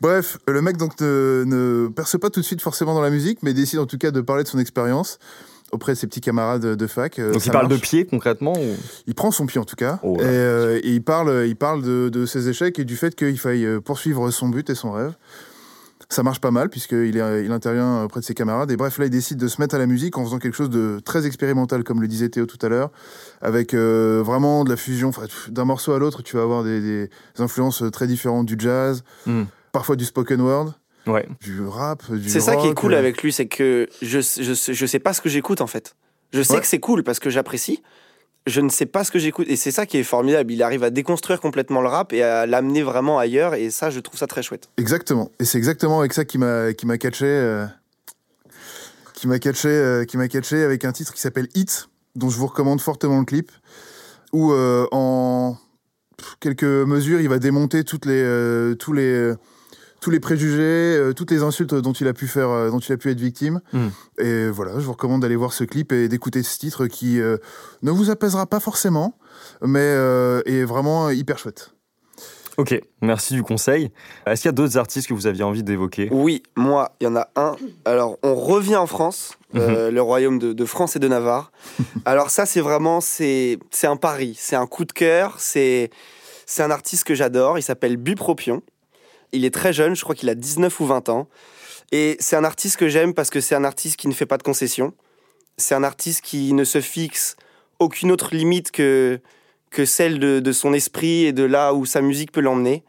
Bref, 0.00 0.38
le 0.46 0.60
mec 0.60 0.76
donc 0.76 1.00
ne, 1.00 1.44
ne 1.46 1.88
perce 1.88 2.18
pas 2.18 2.30
tout 2.30 2.40
de 2.40 2.44
suite 2.44 2.60
forcément 2.60 2.94
dans 2.94 3.00
la 3.00 3.10
musique, 3.10 3.38
mais 3.42 3.54
décide 3.54 3.78
en 3.78 3.86
tout 3.86 3.98
cas 3.98 4.10
de 4.10 4.20
parler 4.20 4.42
de 4.42 4.48
son 4.48 4.58
expérience 4.58 5.18
auprès 5.72 5.92
de 5.92 5.98
ses 5.98 6.06
petits 6.06 6.20
camarades 6.20 6.64
de 6.64 6.86
fac. 6.86 7.18
Euh, 7.18 7.32
Donc 7.32 7.44
il 7.44 7.52
parle 7.52 7.68
de 7.68 7.76
pied 7.76 8.06
concrètement 8.06 8.54
Il 9.06 9.14
prend 9.14 9.30
son 9.30 9.46
pied 9.46 9.60
en 9.60 9.64
tout 9.64 9.76
cas. 9.76 9.98
Oh 10.02 10.16
euh, 10.20 10.80
et, 10.82 10.90
il 10.90 11.02
parle, 11.02 11.44
il 11.46 11.56
parle 11.56 11.82
de, 11.82 12.26
ses 12.26 12.48
échecs 12.48 12.78
et 12.78 12.84
du 12.84 12.96
fait 12.96 13.14
qu'il 13.14 13.38
faille 13.38 13.66
euh, 13.66 13.80
poursuivre 13.80 14.30
son 14.30 14.48
but 14.48 14.70
et 14.70 14.74
son 14.74 14.92
rêve. 14.92 15.14
Ça 16.10 16.22
marche 16.22 16.40
pas 16.40 16.50
mal 16.50 16.68
puisqu'il 16.68 17.16
il 17.16 17.52
intervient 17.52 18.04
auprès 18.04 18.20
de 18.20 18.24
ses 18.24 18.34
camarades. 18.34 18.70
Et 18.70 18.76
bref, 18.76 18.98
là, 18.98 19.06
il 19.06 19.10
décide 19.10 19.38
de 19.38 19.48
se 19.48 19.60
mettre 19.60 19.74
à 19.74 19.78
la 19.78 19.86
musique 19.86 20.18
en 20.18 20.24
faisant 20.24 20.38
quelque 20.38 20.54
chose 20.54 20.70
de 20.70 21.00
très 21.04 21.26
expérimental, 21.26 21.82
comme 21.82 22.00
le 22.00 22.08
disait 22.08 22.28
Théo 22.28 22.46
tout 22.46 22.58
à 22.64 22.68
l'heure, 22.68 22.90
avec 23.40 23.74
euh, 23.74 24.22
vraiment 24.24 24.64
de 24.64 24.70
la 24.70 24.76
fusion. 24.76 25.10
D'un 25.48 25.64
morceau 25.64 25.92
à 25.92 25.98
l'autre, 25.98 26.22
tu 26.22 26.36
vas 26.36 26.42
avoir 26.42 26.62
des, 26.62 27.08
influences 27.38 27.82
très 27.90 28.06
différentes 28.06 28.46
du 28.46 28.56
jazz, 28.58 29.02
hmm. 29.26 29.44
parfois 29.72 29.96
du 29.96 30.04
spoken 30.04 30.40
word. 30.40 30.74
Ouais. 31.06 31.28
Du 31.40 31.66
rap, 31.66 32.10
du 32.10 32.28
C'est 32.28 32.40
ça 32.40 32.56
qui 32.56 32.68
est 32.68 32.74
cool 32.74 32.94
avec 32.94 33.22
lui, 33.22 33.32
c'est 33.32 33.46
que 33.46 33.88
je, 34.00 34.20
je, 34.20 34.72
je 34.72 34.86
sais 34.86 34.98
pas 34.98 35.12
ce 35.12 35.20
que 35.20 35.28
j'écoute 35.28 35.60
en 35.60 35.66
fait. 35.66 35.96
Je 36.32 36.42
sais 36.42 36.60
que 36.60 36.66
c'est 36.66 36.80
cool 36.80 37.04
parce 37.04 37.20
que 37.20 37.30
j'apprécie, 37.30 37.80
je 38.46 38.60
ne 38.60 38.68
sais 38.68 38.86
pas 38.86 39.04
ce 39.04 39.10
que 39.10 39.18
j'écoute. 39.18 39.46
Et 39.48 39.56
c'est 39.56 39.70
ça 39.70 39.86
qui 39.86 39.98
est 39.98 40.02
formidable. 40.02 40.52
Il 40.52 40.62
arrive 40.62 40.84
à 40.84 40.90
déconstruire 40.90 41.40
complètement 41.40 41.80
le 41.80 41.88
rap 41.88 42.12
et 42.12 42.22
à 42.22 42.46
l'amener 42.46 42.82
vraiment 42.82 43.18
ailleurs. 43.18 43.54
Et 43.54 43.70
ça, 43.70 43.90
je 43.90 44.00
trouve 44.00 44.18
ça 44.18 44.26
très 44.26 44.42
chouette. 44.42 44.68
Exactement. 44.76 45.30
Et 45.40 45.44
c'est 45.44 45.58
exactement 45.58 46.00
avec 46.00 46.12
ça 46.12 46.24
qui 46.24 46.38
m'a 46.38 46.72
qui 46.72 46.86
m'a 46.86 46.98
catché, 46.98 47.26
euh, 47.26 47.66
qui 49.14 49.28
m'a 49.28 49.38
catché, 49.38 49.68
euh, 49.68 50.04
qui 50.04 50.16
m'a 50.16 50.28
catché 50.28 50.62
avec 50.62 50.84
un 50.84 50.92
titre 50.92 51.14
qui 51.14 51.20
s'appelle 51.20 51.48
Hit, 51.54 51.88
dont 52.16 52.28
je 52.28 52.36
vous 52.36 52.46
recommande 52.46 52.80
fortement 52.80 53.18
le 53.18 53.24
clip, 53.24 53.50
où 54.32 54.52
euh, 54.52 54.86
en 54.92 55.56
quelques 56.40 56.64
mesures, 56.64 57.20
il 57.20 57.28
va 57.28 57.38
démonter 57.38 57.84
toutes 57.84 58.04
les 58.04 58.74
tous 58.78 58.92
les 58.92 59.32
tous 60.04 60.10
les 60.10 60.20
préjugés, 60.20 60.98
euh, 60.98 61.14
toutes 61.14 61.30
les 61.30 61.42
insultes 61.42 61.74
dont 61.74 61.94
il 61.94 62.06
a 62.08 62.12
pu 62.12 62.26
faire, 62.26 62.50
euh, 62.50 62.68
dont 62.68 62.78
il 62.78 62.92
a 62.92 62.98
pu 62.98 63.10
être 63.10 63.18
victime. 63.18 63.62
Hmm. 63.72 63.88
Et 64.18 64.48
voilà, 64.50 64.72
je 64.74 64.84
vous 64.84 64.92
recommande 64.92 65.22
d'aller 65.22 65.34
voir 65.34 65.54
ce 65.54 65.64
clip 65.64 65.92
et 65.92 66.08
d'écouter 66.08 66.42
ce 66.42 66.58
titre 66.58 66.86
qui 66.88 67.18
euh, 67.22 67.38
ne 67.82 67.90
vous 67.90 68.10
apaisera 68.10 68.46
pas 68.46 68.60
forcément, 68.60 69.16
mais 69.62 69.94
est 70.44 70.64
vraiment 70.64 71.08
hyper 71.08 71.38
chouette. 71.38 71.70
Ok, 72.58 72.78
merci 73.00 73.32
du 73.32 73.42
conseil. 73.42 73.92
Est-ce 74.26 74.42
qu'il 74.42 74.48
y 74.48 74.50
a 74.50 74.52
d'autres 74.52 74.76
artistes 74.76 75.08
que 75.08 75.14
vous 75.14 75.26
aviez 75.26 75.42
envie 75.42 75.62
d'évoquer? 75.62 76.10
Oui, 76.12 76.42
moi, 76.54 76.94
il 77.00 77.04
y 77.04 77.06
en 77.06 77.16
a 77.16 77.30
un. 77.34 77.56
Alors, 77.86 78.18
on 78.22 78.34
revient 78.34 78.76
en 78.76 78.86
France, 78.86 79.38
mhm. 79.54 79.88
le 79.88 80.02
royaume 80.02 80.38
de, 80.38 80.52
de, 80.52 80.64
France 80.66 80.96
et 80.96 80.98
de 80.98 81.08
Navarre. 81.08 81.50
Alors 82.04 82.28
ça, 82.28 82.44
c'est 82.44 82.60
vraiment, 82.60 83.00
c'est 83.00 83.58
un 83.84 83.96
pari, 83.96 84.36
c'est 84.38 84.56
un 84.56 84.66
coup 84.66 84.84
de 84.84 84.92
cœur, 84.92 85.36
c'est 85.38 85.90
un 86.58 86.70
artiste 86.70 87.04
que 87.04 87.14
j'adore, 87.14 87.58
il 87.58 87.62
s'appelle 87.62 87.96
Bupropion. 87.96 88.62
Il 89.34 89.44
est 89.44 89.52
très 89.52 89.72
jeune, 89.72 89.94
je 89.96 90.02
crois 90.02 90.14
qu'il 90.14 90.28
a 90.28 90.34
19 90.34 90.80
ou 90.80 90.86
20 90.86 91.08
ans. 91.08 91.28
Et 91.92 92.16
c'est 92.20 92.36
un 92.36 92.44
artiste 92.44 92.76
que 92.76 92.88
j'aime 92.88 93.14
parce 93.14 93.30
que 93.30 93.40
c'est 93.40 93.54
un 93.54 93.64
artiste 93.64 93.96
qui 93.96 94.08
ne 94.08 94.14
fait 94.14 94.26
pas 94.26 94.38
de 94.38 94.42
concessions. 94.42 94.94
C'est 95.56 95.74
un 95.74 95.84
artiste 95.84 96.22
qui 96.22 96.52
ne 96.52 96.64
se 96.64 96.80
fixe 96.80 97.36
aucune 97.78 98.10
autre 98.10 98.34
limite 98.34 98.70
que, 98.70 99.20
que 99.70 99.84
celle 99.84 100.18
de, 100.18 100.52
son 100.52 100.72
esprit 100.72 101.24
et 101.24 101.32
de 101.32 101.44
là 101.44 101.74
où 101.74 101.86
sa 101.86 102.00
musique 102.00 102.32
peut 102.32 102.40
l'emmener. 102.40 102.82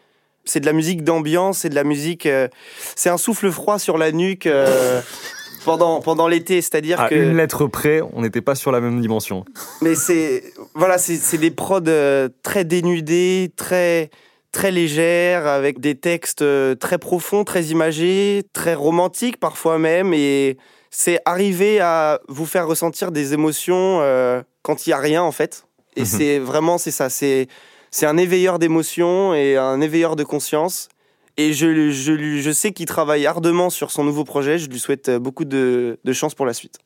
C'est 0.46 0.60
de 0.60 0.66
la 0.66 0.74
musique 0.74 1.04
d'ambiance, 1.04 1.60
c'est 1.60 1.70
de 1.70 1.76
la 1.76 1.84
musique. 1.84 2.26
Euh, 2.28 2.48
c'est 2.96 3.10
un 3.10 3.18
souffle 3.18 3.52
froid 3.52 3.80
sur 3.80 3.98
la 3.98 4.12
nuque. 4.12 4.46
Euh, 4.46 5.02
pendant, 5.66 6.00
pendant 6.00 6.28
l'été, 6.28 6.62
c'est-à-dire 6.62 7.02
à 7.02 7.10
que... 7.10 7.16
une 7.16 7.36
lettre 7.36 7.66
près, 7.66 8.02
on 8.14 8.22
n'était 8.22 8.42
pas 8.42 8.56
sur 8.56 8.72
la 8.72 8.80
même 8.80 9.02
dimension. 9.02 9.44
Mais 9.82 9.96
c'est 9.96 10.44
voilà, 10.76 10.98
c'est 10.98 11.38
des 11.40 11.52
prods 11.52 11.82
euh, 11.88 12.30
très 12.44 12.64
dénudés, 12.64 13.52
très 13.56 14.12
très 14.56 14.72
légère, 14.72 15.48
avec 15.48 15.82
des 15.82 15.96
textes 15.96 16.42
euh, 16.42 16.76
très 16.76 16.98
profonds, 16.98 17.44
très 17.44 17.66
imagés, 17.66 18.44
très 18.54 18.74
romantiques 18.74 19.38
parfois 19.38 19.80
même. 19.80 20.14
Et 20.14 20.58
c'est 20.92 21.20
arriver 21.26 21.82
à 21.82 22.22
vous 22.30 22.46
faire 22.46 22.66
ressentir 22.66 23.12
des 23.12 23.34
émotions 23.34 24.00
euh, 24.00 24.42
quand 24.62 24.88
il 24.88 24.92
n'y 24.92 24.94
a 24.94 24.98
rien 24.98 25.22
en 25.22 25.34
fait. 25.34 25.68
Et 25.98 26.02
mhm. 26.02 26.06
c'est 26.06 26.40
vraiment, 26.40 26.78
c'est 26.78 26.92
ça, 26.92 27.10
c'est, 27.10 27.48
c'est 27.92 28.06
un 28.06 28.16
éveilleur 28.16 28.58
d'émotions 28.58 29.34
et 29.36 29.58
un 29.58 29.82
éveilleur 29.82 30.16
de 30.16 30.24
conscience. 30.24 30.88
Et 31.36 31.52
je, 31.52 31.92
je, 31.92 32.40
je 32.40 32.52
sais 32.52 32.72
qu'il 32.72 32.86
travaille 32.86 33.26
ardemment 33.26 33.70
sur 33.70 33.92
son 33.92 34.06
nouveau 34.06 34.24
projet. 34.24 34.58
Je 34.58 34.70
lui 34.70 34.80
souhaite 34.80 35.12
beaucoup 35.12 35.44
de, 35.44 36.00
de 36.02 36.14
chance 36.14 36.34
pour 36.34 36.46
la 36.46 36.54
suite. 36.54 36.80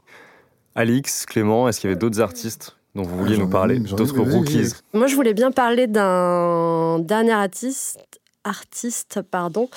Alix, 0.74 1.28
Clément, 1.28 1.70
est-ce 1.70 1.80
qu'il 1.80 1.88
y 1.88 1.94
avait 1.94 2.00
d'autres 2.00 2.20
artistes 2.20 2.79
dont 2.96 3.04
vous 3.04 3.18
vouliez 3.18 3.38
nous 3.38 3.50
parler, 3.50 3.80
d'autres 3.80 4.20
rookies 4.20 4.74
Moi, 4.94 5.08
je 5.08 5.16
voulais 5.16 5.34
bien 5.34 5.52
parler 5.52 5.88
d'un 5.88 7.00
dernier 7.00 7.34
artiste 7.34 8.00
artiste 8.44 9.22
pardon 9.22 9.70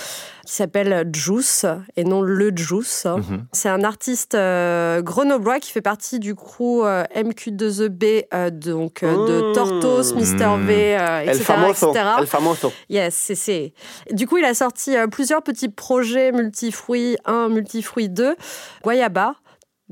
qui 0.47 0.55
s'appelle 0.55 1.09
Juice 1.15 1.67
et 1.97 2.05
non 2.05 2.23
le 2.23 2.53
Juice. 2.55 3.07
Mhm. 3.07 3.45
C'est 3.53 3.69
un 3.69 3.85
artiste 3.85 4.35
euh, 4.35 5.03
grenoblois 5.03 5.61
qui 5.61 5.71
fait 5.71 5.83
partie 5.83 6.19
du 6.19 6.35
crew 6.35 6.85
euh, 6.85 7.05
MQ2EB 7.15 8.27
euh, 8.33 8.51
donc 8.51 9.03
de 9.03 9.51
mmh. 9.51 9.53
Tortos, 9.53 10.15
Mister 10.15 10.57
V, 10.59 10.93
etc., 11.25 11.55
El 12.19 12.27
famoso. 12.27 12.73
Yes, 12.89 13.33
c'est 13.35 13.73
Du 14.11 14.27
coup, 14.27 14.39
il 14.39 14.45
a 14.45 14.55
sorti 14.55 14.95
plusieurs 15.11 15.43
petits 15.43 15.69
projets 15.69 16.33
multifruits 16.33 17.17
1, 17.25 17.49
multifruits 17.49 18.09
2, 18.09 18.37
Guayaba 18.83 19.35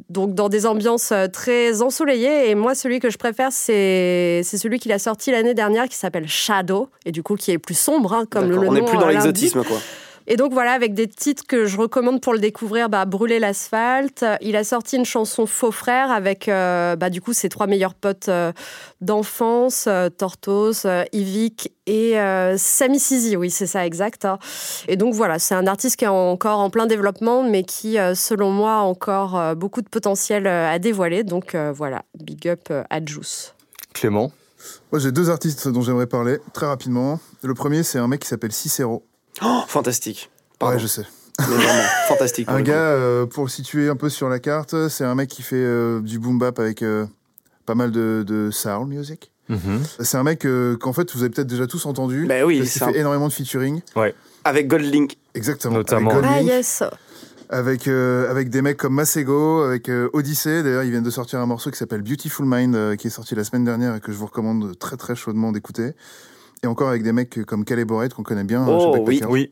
donc 0.08 0.34
dans 0.34 0.48
des 0.48 0.66
ambiances 0.66 1.12
euh, 1.12 1.26
très 1.26 1.82
ensoleillées. 1.82 2.50
Et 2.50 2.54
moi, 2.54 2.74
celui 2.74 3.00
que 3.00 3.10
je 3.10 3.18
préfère, 3.18 3.52
c'est 3.52 4.42
celui 4.42 4.78
qu'il 4.78 4.92
a 4.92 4.98
sorti 4.98 5.30
l'année 5.30 5.54
dernière 5.54 5.88
qui 5.88 5.96
s'appelle 5.96 6.28
Shadow, 6.28 6.88
et 7.04 7.12
du 7.12 7.22
coup 7.22 7.36
qui 7.36 7.50
est 7.50 7.58
plus 7.58 7.78
sombre, 7.78 8.12
hein, 8.12 8.24
comme 8.28 8.48
le, 8.48 8.56
nom. 8.56 8.68
On 8.68 8.72
n'est 8.72 8.84
plus 8.84 8.98
dans 8.98 9.08
l'exotisme, 9.08 9.64
quoi. 9.64 9.78
Et 10.32 10.36
donc 10.36 10.52
voilà, 10.52 10.70
avec 10.70 10.94
des 10.94 11.08
titres 11.08 11.42
que 11.44 11.66
je 11.66 11.76
recommande 11.76 12.20
pour 12.20 12.32
le 12.32 12.38
découvrir, 12.38 12.88
bah, 12.88 13.04
Brûler 13.04 13.40
l'asphalte. 13.40 14.24
Il 14.40 14.54
a 14.54 14.62
sorti 14.62 14.94
une 14.94 15.04
chanson 15.04 15.44
Faux 15.44 15.72
frère 15.72 16.12
avec 16.12 16.48
euh, 16.48 16.94
bah, 16.94 17.10
du 17.10 17.20
coup 17.20 17.32
ses 17.32 17.48
trois 17.48 17.66
meilleurs 17.66 17.94
potes 17.94 18.28
euh, 18.28 18.52
d'enfance, 19.00 19.86
euh, 19.88 20.08
Tortos, 20.08 20.86
Yvick 21.12 21.72
et 21.88 22.14
Sami 22.56 23.00
Sizi. 23.00 23.36
Oui, 23.36 23.50
c'est 23.50 23.66
ça, 23.66 23.84
exact. 23.84 24.24
Hein. 24.24 24.38
Et 24.86 24.96
donc 24.96 25.14
voilà, 25.14 25.40
c'est 25.40 25.56
un 25.56 25.66
artiste 25.66 25.96
qui 25.96 26.04
est 26.04 26.08
encore 26.08 26.60
en 26.60 26.70
plein 26.70 26.86
développement, 26.86 27.42
mais 27.42 27.64
qui, 27.64 27.96
selon 28.14 28.52
moi, 28.52 28.74
a 28.74 28.82
encore 28.82 29.56
beaucoup 29.56 29.82
de 29.82 29.88
potentiel 29.88 30.46
à 30.46 30.78
dévoiler. 30.78 31.24
Donc 31.24 31.56
voilà, 31.56 32.04
big 32.16 32.46
up 32.46 32.68
à 32.88 33.04
Juice. 33.04 33.54
Clément 33.94 34.30
Moi, 34.92 35.00
j'ai 35.00 35.10
deux 35.10 35.28
artistes 35.28 35.66
dont 35.66 35.82
j'aimerais 35.82 36.06
parler 36.06 36.38
très 36.52 36.66
rapidement. 36.66 37.18
Le 37.42 37.54
premier, 37.54 37.82
c'est 37.82 37.98
un 37.98 38.06
mec 38.06 38.20
qui 38.20 38.28
s'appelle 38.28 38.52
Cicero. 38.52 39.04
Oh, 39.42 39.62
fantastique. 39.66 40.30
Ouais, 40.62 40.78
je 40.78 40.86
sais. 40.86 41.06
vraiment, 41.38 41.82
fantastique. 42.08 42.48
Un 42.48 42.62
gars, 42.62 42.74
euh, 42.74 43.26
pour 43.26 43.44
le 43.44 43.48
situer 43.48 43.88
un 43.88 43.96
peu 43.96 44.08
sur 44.08 44.28
la 44.28 44.38
carte, 44.38 44.88
c'est 44.88 45.04
un 45.04 45.14
mec 45.14 45.28
qui 45.28 45.42
fait 45.42 45.56
euh, 45.56 46.00
du 46.00 46.18
boom 46.18 46.38
bap 46.38 46.58
avec 46.58 46.82
euh, 46.82 47.06
pas 47.66 47.74
mal 47.74 47.90
de, 47.90 48.24
de 48.26 48.50
soul 48.50 48.86
music. 48.86 49.32
Mhm. 49.48 49.82
C'est 49.98 50.16
un 50.16 50.22
mec 50.22 50.46
qu'en 50.78 50.92
fait 50.92 51.12
vous 51.12 51.22
avez 51.22 51.30
peut-être 51.30 51.48
déjà 51.48 51.66
tous 51.66 51.86
entendu. 51.86 52.26
Bah 52.26 52.44
oui, 52.44 52.58
il 52.58 52.68
fait 52.68 52.96
énormément 52.96 53.26
de 53.26 53.32
featuring. 53.32 53.80
Ouais. 53.96 54.14
Avec 54.44 54.68
Goldlink. 54.68 55.16
Exactement. 55.34 55.74
Notamment. 55.74 56.10
Avec 56.10 56.24
ah 56.24 56.40
yes. 56.40 56.84
Avec, 57.48 57.88
avec 57.88 58.48
des 58.48 58.62
mecs 58.62 58.76
comme 58.76 58.94
Masego, 58.94 59.62
avec 59.62 59.90
Odyssey. 60.12 60.62
D'ailleurs, 60.62 60.84
ils 60.84 60.92
viennent 60.92 61.02
de 61.02 61.10
sortir 61.10 61.40
un 61.40 61.46
morceau 61.46 61.72
qui 61.72 61.78
s'appelle 61.78 62.02
Beautiful 62.02 62.46
Mind, 62.46 62.96
qui 62.96 63.08
est 63.08 63.10
sorti 63.10 63.34
la 63.34 63.42
semaine 63.42 63.64
dernière 63.64 63.96
et 63.96 64.00
que 64.00 64.12
je 64.12 64.16
vous 64.18 64.26
recommande 64.26 64.78
très 64.78 64.96
très 64.96 65.16
chaudement 65.16 65.50
d'écouter. 65.50 65.94
Et 66.62 66.66
encore 66.66 66.88
avec 66.88 67.02
des 67.02 67.12
mecs 67.12 67.44
comme 67.46 67.64
Calais 67.64 67.84
Borette 67.84 68.14
qu'on 68.14 68.22
connaît 68.22 68.44
bien. 68.44 68.66
Oh, 68.68 68.96
oui, 69.06 69.22
oui. 69.28 69.50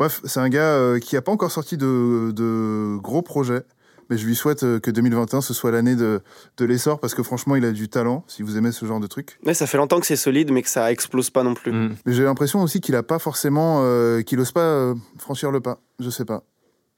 Bref, 0.00 0.22
c'est 0.24 0.40
un 0.40 0.48
gars 0.48 0.76
euh, 0.76 0.98
qui 0.98 1.14
n'a 1.14 1.20
pas 1.20 1.30
encore 1.30 1.50
sorti 1.50 1.76
de, 1.76 2.96
gros 2.96 3.20
projets, 3.20 3.64
mais 4.08 4.16
je 4.16 4.26
lui 4.26 4.34
souhaite 4.34 4.62
euh, 4.62 4.80
que 4.80 4.90
2021 4.90 5.42
ce 5.42 5.52
soit 5.52 5.70
l'année 5.70 5.94
de, 5.94 6.22
l'essor 6.58 7.00
parce 7.00 7.14
que 7.14 7.22
franchement, 7.22 7.54
il 7.54 7.66
a 7.66 7.70
du 7.70 7.90
talent 7.90 8.24
si 8.26 8.42
vous 8.42 8.56
aimez 8.56 8.72
ce 8.72 8.86
genre 8.86 8.98
de 8.98 9.06
truc. 9.06 9.38
Mais 9.44 9.52
ça 9.52 9.66
fait 9.66 9.76
longtemps 9.76 10.00
que 10.00 10.06
c'est 10.06 10.16
solide, 10.16 10.52
mais 10.52 10.62
que 10.62 10.70
ça 10.70 10.90
explose 10.90 11.28
pas 11.28 11.42
non 11.42 11.52
plus. 11.52 11.70
Mm. 11.70 11.96
Mais 12.06 12.14
j'ai 12.14 12.24
l'impression 12.24 12.62
aussi 12.62 12.80
qu'il 12.80 12.96
a 12.96 13.02
pas 13.02 13.18
forcément, 13.18 13.80
euh, 13.82 14.22
qu'il 14.22 14.40
ose 14.40 14.52
pas 14.52 14.94
franchir 15.18 15.50
le 15.50 15.60
pas. 15.60 15.82
Je 15.98 16.08
sais 16.08 16.24
pas. 16.24 16.44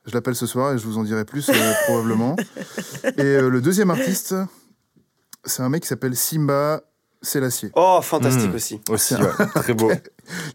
Je 0.07 0.15
l'appelle 0.15 0.37
ce 0.37 0.47
soir 0.47 0.73
et 0.73 0.79
je 0.79 0.85
vous 0.85 0.97
en 0.97 1.03
dirai 1.03 1.25
plus 1.25 1.51
probablement. 1.87 2.37
Et 3.19 3.41
le 3.41 3.61
deuxième 3.61 3.91
artiste, 3.91 4.37
c'est 5.45 5.63
un 5.65 5.71
mec 5.71 5.83
qui 5.83 5.89
s'appelle 5.89 6.15
Simba 6.15 6.83
c'est 7.23 7.41
l'acier. 7.41 7.71
Oh, 7.77 8.01
fantastique 8.03 8.51
hmm. 8.51 8.57
aussi. 8.57 8.81
Aussi, 8.91 9.15
très 9.55 9.75
beau. 9.75 9.91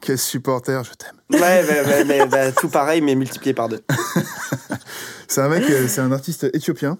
Quel 0.01 0.17
supporter, 0.17 0.83
je 0.83 0.91
t'aime. 0.93 1.41
Ouais, 1.41 2.03
mais, 2.05 2.27
bah, 2.27 2.51
tout 2.51 2.67
pareil, 2.67 3.01
mais 3.01 3.15
multiplié 3.15 3.53
par 3.53 3.69
deux. 3.69 3.81
c'est 5.27 5.41
un 5.41 5.49
mec, 5.49 5.63
euh, 5.69 5.87
c'est 5.87 6.01
un 6.01 6.11
artiste 6.11 6.45
éthiopien 6.53 6.97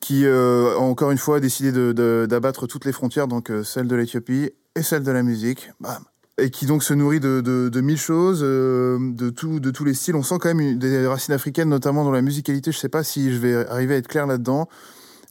qui, 0.00 0.24
euh, 0.24 0.74
encore 0.76 1.10
une 1.10 1.18
fois, 1.18 1.36
a 1.36 1.40
décidé 1.40 1.70
d'abattre 2.26 2.66
toutes 2.66 2.86
les 2.86 2.92
frontières, 2.92 3.28
donc 3.28 3.50
euh, 3.50 3.62
celle 3.62 3.86
de 3.86 3.94
l'Éthiopie 3.94 4.50
et 4.74 4.82
celle 4.82 5.04
de 5.04 5.12
la 5.12 5.22
musique. 5.22 5.70
Bam. 5.80 6.02
Et 6.38 6.50
qui 6.50 6.64
donc 6.66 6.82
se 6.82 6.94
nourrit 6.94 7.20
de, 7.20 7.40
de, 7.40 7.80
mille 7.82 7.98
choses, 7.98 8.40
de, 8.40 9.30
tout, 9.30 9.60
de 9.60 9.70
tous 9.70 9.84
les 9.84 9.92
styles. 9.92 10.16
On 10.16 10.22
sent 10.22 10.36
quand 10.40 10.52
même 10.52 10.78
des 10.78 11.06
racines 11.06 11.34
africaines, 11.34 11.68
notamment 11.68 12.04
dans 12.04 12.10
la 12.10 12.22
musicalité. 12.22 12.72
Je 12.72 12.78
sais 12.78 12.88
pas 12.88 13.04
si 13.04 13.32
je 13.32 13.38
vais 13.38 13.68
arriver 13.68 13.94
à 13.94 13.98
être 13.98 14.08
clair 14.08 14.26
là-dedans 14.26 14.66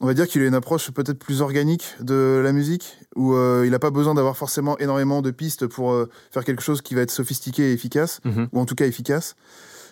on 0.02 0.06
va 0.06 0.14
dire 0.14 0.26
qu'il 0.26 0.42
a 0.42 0.46
une 0.46 0.54
approche 0.54 0.90
peut-être 0.90 1.18
plus 1.18 1.40
organique 1.40 1.94
de 2.00 2.40
la 2.42 2.52
musique, 2.52 2.98
où 3.14 3.34
euh, 3.34 3.62
il 3.64 3.70
n'a 3.70 3.78
pas 3.78 3.90
besoin 3.90 4.14
d'avoir 4.14 4.36
forcément 4.36 4.76
énormément 4.78 5.22
de 5.22 5.30
pistes 5.30 5.68
pour 5.68 5.92
euh, 5.92 6.10
faire 6.32 6.44
quelque 6.44 6.62
chose 6.62 6.82
qui 6.82 6.96
va 6.96 7.02
être 7.02 7.12
sophistiqué 7.12 7.70
et 7.70 7.72
efficace, 7.72 8.20
mhm. 8.24 8.48
ou 8.52 8.58
en 8.58 8.66
tout 8.66 8.74
cas 8.74 8.84
efficace. 8.84 9.36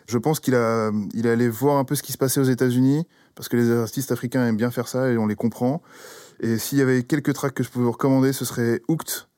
Je 0.09 0.18
pense 0.18 0.40
qu'il 0.40 0.57
a, 0.57 0.90
il 1.14 1.27
est 1.27 1.31
allé 1.31 1.49
voir 1.49 1.77
un 1.77 1.85
peu 1.85 1.94
ce 1.94 2.03
qui 2.03 2.11
se 2.11 2.18
passait 2.18 2.40
aux 2.40 2.44
États-Unis, 2.44 3.07
parce 3.37 3.49
que 3.49 3.57
les 3.57 3.70
artistes 3.70 4.11
africains 4.11 4.44
aiment 4.44 4.57
bien 4.57 4.73
faire 4.73 4.88
ça 4.88 5.11
et 5.11 5.16
on 5.16 5.29
les 5.29 5.37
comprend. 5.37 5.81
Et 6.40 6.59
s'il 6.59 6.79
y 6.79 6.83
avait 6.83 7.05
quelques 7.05 7.33
tracks 7.33 7.55
que 7.55 7.62
je 7.62 7.70
pouvais 7.70 7.85
vous 7.85 7.92
recommander, 7.92 8.33
ce 8.33 8.44
serait 8.44 8.83
Hooked 8.88 9.29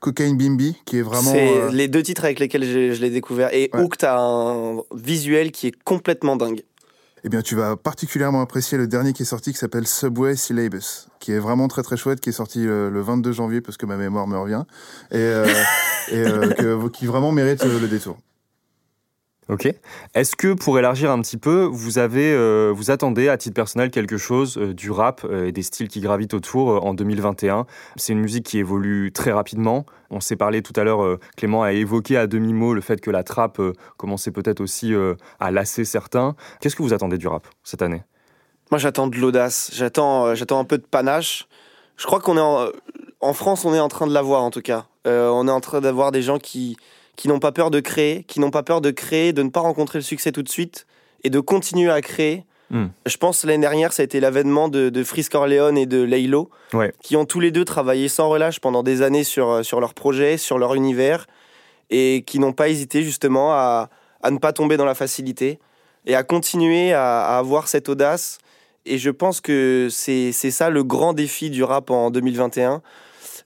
Cocaine 0.00 0.36
Bimbi, 0.36 0.76
qui 0.84 0.98
est 0.98 1.02
vraiment. 1.02 1.30
C'est 1.30 1.70
les 1.70 1.86
deux 1.86 2.02
titres 2.02 2.24
avec 2.24 2.40
lesquels 2.40 2.64
je, 2.64 3.00
l'ai 3.00 3.10
découvert. 3.10 3.54
Et 3.54 3.70
ouais. 3.72 3.80
Hooked 3.80 4.02
a 4.02 4.18
un 4.18 4.82
visuel 4.94 5.52
qui 5.52 5.68
est 5.68 5.82
complètement 5.84 6.36
dingue. 6.36 6.62
Eh 7.24 7.28
bien, 7.28 7.42
tu 7.42 7.54
vas 7.54 7.76
particulièrement 7.76 8.40
apprécier 8.40 8.78
le 8.78 8.86
dernier 8.86 9.12
qui 9.12 9.22
est 9.22 9.26
sorti, 9.26 9.52
qui 9.52 9.58
s'appelle 9.58 9.86
Subway 9.86 10.36
Syllabus, 10.36 11.08
qui 11.18 11.32
est 11.32 11.38
vraiment 11.38 11.68
très 11.68 11.82
très 11.82 11.96
chouette, 11.96 12.20
qui 12.20 12.28
est 12.28 12.32
sorti 12.32 12.64
le, 12.64 13.00
22 13.00 13.32
janvier, 13.32 13.60
parce 13.60 13.76
que 13.76 13.86
ma 13.86 13.96
mémoire 13.96 14.26
me 14.26 14.38
revient, 14.38 14.64
et, 15.10 15.32
et 16.12 16.24
qui 16.92 17.06
vraiment 17.06 17.32
mérite 17.32 17.64
le 17.64 17.88
détour. 17.88 18.18
Ok. 19.48 19.66
Est-ce 20.14 20.36
que 20.36 20.52
pour 20.52 20.78
élargir 20.78 21.10
un 21.10 21.22
petit 21.22 21.38
peu, 21.38 21.62
vous 21.62 21.96
avez, 21.96 22.32
euh, 22.32 22.70
vous 22.74 22.90
attendez 22.90 23.30
à 23.30 23.38
titre 23.38 23.54
personnel 23.54 23.90
quelque 23.90 24.18
chose 24.18 24.58
euh, 24.58 24.74
du 24.74 24.90
rap 24.90 25.24
euh, 25.24 25.46
et 25.46 25.52
des 25.52 25.62
styles 25.62 25.88
qui 25.88 26.00
gravitent 26.00 26.34
autour 26.34 26.84
en 26.84 26.92
2021 26.92 27.64
C'est 27.96 28.12
une 28.12 28.20
musique 28.20 28.44
qui 28.44 28.58
évolue 28.58 29.10
très 29.10 29.32
rapidement. 29.32 29.86
On 30.10 30.20
s'est 30.20 30.36
parlé 30.36 30.60
tout 30.60 30.74
à 30.76 30.84
l'heure, 30.84 31.18
Clément 31.36 31.62
a 31.62 31.72
évoqué 31.72 32.18
à 32.18 32.26
demi 32.26 32.52
mot 32.52 32.74
le 32.74 32.82
fait 32.82 33.00
que 33.00 33.10
la 33.10 33.22
trappe 33.22 33.60
commençait 33.96 34.30
peut-être 34.30 34.60
aussi 34.60 34.94
à 35.38 35.50
lasser 35.50 35.84
certains. 35.84 36.34
Qu'est-ce 36.60 36.76
que 36.76 36.82
vous 36.82 36.94
attendez 36.94 37.18
du 37.18 37.28
rap 37.28 37.46
cette 37.62 37.82
année? 37.82 38.02
Moi, 38.70 38.78
j'attends 38.78 39.06
de 39.06 39.16
l'audace. 39.16 39.70
J'attends, 39.74 40.34
j'attends 40.34 40.60
un 40.60 40.64
peu 40.64 40.78
de 40.78 40.86
panache. 40.86 41.46
Je 41.98 42.06
crois 42.06 42.20
qu'on 42.20 42.38
est 42.38 42.72
en, 43.20 43.32
France, 43.34 43.66
on 43.66 43.74
est 43.74 43.80
en 43.80 43.88
train 43.88 44.06
de 44.06 44.14
l'avoir 44.14 44.42
en 44.42 44.50
tout 44.50 44.62
cas. 44.62 44.86
on 45.04 45.46
est 45.46 45.50
en 45.50 45.60
train 45.60 45.82
d'avoir 45.82 46.10
des 46.10 46.22
gens 46.22 46.38
qui 46.38 46.78
qui 47.18 47.26
n'ont 47.26 47.40
pas 47.40 47.50
peur 47.50 47.72
de 47.72 47.80
créer, 47.80 48.22
qui 48.28 48.38
n'ont 48.38 48.52
pas 48.52 48.62
peur 48.62 48.80
de 48.80 48.92
créer, 48.92 49.32
de 49.32 49.42
ne 49.42 49.50
pas 49.50 49.58
rencontrer 49.58 49.98
le 49.98 50.04
succès 50.04 50.30
tout 50.30 50.44
de 50.44 50.48
suite 50.48 50.86
et 51.24 51.30
de 51.30 51.40
continuer 51.40 51.90
à 51.90 52.00
créer. 52.00 52.44
Hmm. 52.70 52.86
Je 53.06 53.16
pense 53.16 53.44
l'année 53.44 53.60
dernière, 53.60 53.92
ça 53.92 54.02
a 54.02 54.04
été 54.04 54.20
l'avènement 54.20 54.68
de, 54.68 54.88
de 54.88 55.02
Frisk 55.02 55.34
Orleans 55.34 55.74
et 55.74 55.86
de 55.86 56.00
Laylo, 56.00 56.48
qui 57.02 57.16
ont 57.16 57.24
tous 57.24 57.40
les 57.40 57.50
deux 57.50 57.64
travaillé 57.64 58.06
sans 58.06 58.28
relâche 58.28 58.60
pendant 58.60 58.84
des 58.84 59.02
années 59.02 59.24
sur, 59.24 59.50
euh, 59.50 59.62
sur 59.64 59.80
leur 59.80 59.94
projet, 59.94 60.36
sur 60.36 60.58
leur 60.58 60.76
univers, 60.76 61.26
et 61.90 62.22
qui 62.24 62.38
n'ont 62.38 62.52
pas 62.52 62.68
hésité 62.68 63.02
justement 63.02 63.52
à, 63.52 63.90
à, 64.22 64.30
ne 64.30 64.38
pas 64.38 64.52
tomber 64.52 64.76
dans 64.76 64.84
la 64.84 64.94
facilité 64.94 65.58
et 66.06 66.14
à 66.14 66.22
continuer 66.22 66.92
à, 66.92 67.22
à 67.22 67.38
avoir 67.38 67.66
cette 67.66 67.88
audace. 67.88 68.38
Et 68.86 68.96
je 68.96 69.10
pense 69.10 69.40
que 69.40 69.88
c'est 69.90 70.32
ça 70.32 70.70
le 70.70 70.84
grand 70.84 71.14
défi 71.14 71.50
du 71.50 71.64
rap 71.64 71.90
en 71.90 72.12
2021 72.12 72.80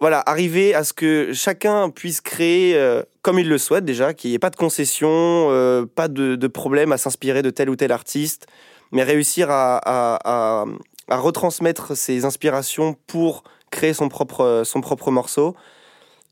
voilà, 0.02 0.20
arriver 0.26 0.74
à 0.74 0.82
ce 0.82 0.92
que 0.92 1.32
chacun 1.32 1.88
puisse 1.88 2.20
créer 2.20 2.74
euh, 2.74 3.04
comme 3.22 3.38
il 3.38 3.48
le 3.48 3.56
souhaite 3.56 3.84
déjà, 3.84 4.14
qu'il 4.14 4.30
n'y 4.30 4.34
ait 4.34 4.40
pas 4.40 4.50
de 4.50 4.56
concession, 4.56 5.08
euh, 5.12 5.86
pas 5.86 6.08
de, 6.08 6.46
problème 6.48 6.90
à 6.90 6.98
s'inspirer 6.98 7.40
de 7.40 7.50
tel 7.50 7.70
ou 7.70 7.76
tel 7.76 7.92
artiste, 7.92 8.48
mais 8.90 9.04
réussir 9.04 9.46
à, 9.48 10.64
retransmettre 11.08 11.96
ses 11.96 12.24
inspirations 12.24 12.96
pour 13.06 13.44
créer 13.70 13.94
son 13.94 14.08
propre, 14.08 14.62
son 14.64 14.80
propre 14.80 15.12
morceau. 15.12 15.54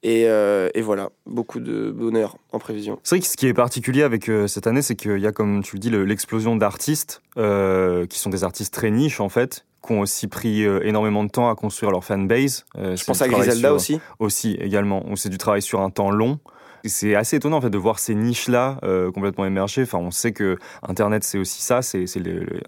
Et, 0.02 0.26
euh, 0.26 0.70
et, 0.74 0.80
voilà, 0.80 1.10
beaucoup 1.26 1.60
de 1.60 1.90
bonheur 1.90 2.36
en 2.52 2.58
prévision. 2.58 2.98
C'est 3.02 3.16
vrai 3.16 3.20
que 3.20 3.26
ce 3.26 3.36
qui 3.36 3.46
est 3.46 3.54
particulier 3.54 4.02
avec 4.02 4.30
cette 4.46 4.66
année, 4.66 4.82
c'est 4.82 4.96
qu'il 4.96 5.18
y 5.18 5.26
a, 5.26 5.32
comme 5.32 5.62
tu 5.62 5.76
le 5.76 5.80
dis, 5.80 5.90
l'explosion 5.90 6.56
d'artistes 6.56 7.22
qui 7.34 8.18
sont 8.18 8.30
des 8.30 8.44
artistes 8.44 8.72
très 8.72 8.90
niches 8.90 9.20
en 9.20 9.28
fait, 9.28 9.66
qui 9.84 9.92
ont 9.92 10.00
aussi 10.00 10.28
pris 10.28 10.64
euh, 10.64 10.80
énormément 10.84 11.24
de 11.24 11.30
temps 11.30 11.50
à 11.50 11.54
construire 11.54 11.90
leur 11.90 12.04
fanbase. 12.04 12.64
Euh, 12.76 12.96
Je 12.96 13.04
pense 13.04 13.22
à 13.22 13.28
Griselda 13.28 13.72
aussi. 13.72 14.00
Aussi, 14.18 14.56
également. 14.60 15.04
Où 15.08 15.16
c'est 15.16 15.28
du 15.28 15.38
travail 15.38 15.62
sur 15.62 15.80
un 15.80 15.90
temps 15.90 16.10
long. 16.10 16.38
C'est 16.84 17.14
assez 17.14 17.36
étonnant 17.36 17.58
en 17.58 17.60
fait 17.60 17.68
de 17.68 17.76
voir 17.76 17.98
ces 17.98 18.14
niches-là 18.14 18.78
euh, 18.84 19.12
complètement 19.12 19.44
émerger. 19.44 19.82
Enfin, 19.82 19.98
on 19.98 20.10
sait 20.10 20.32
que 20.32 20.56
Internet 20.82 21.24
c'est 21.24 21.36
aussi 21.36 21.60
ça, 21.60 21.82
c'est 21.82 22.06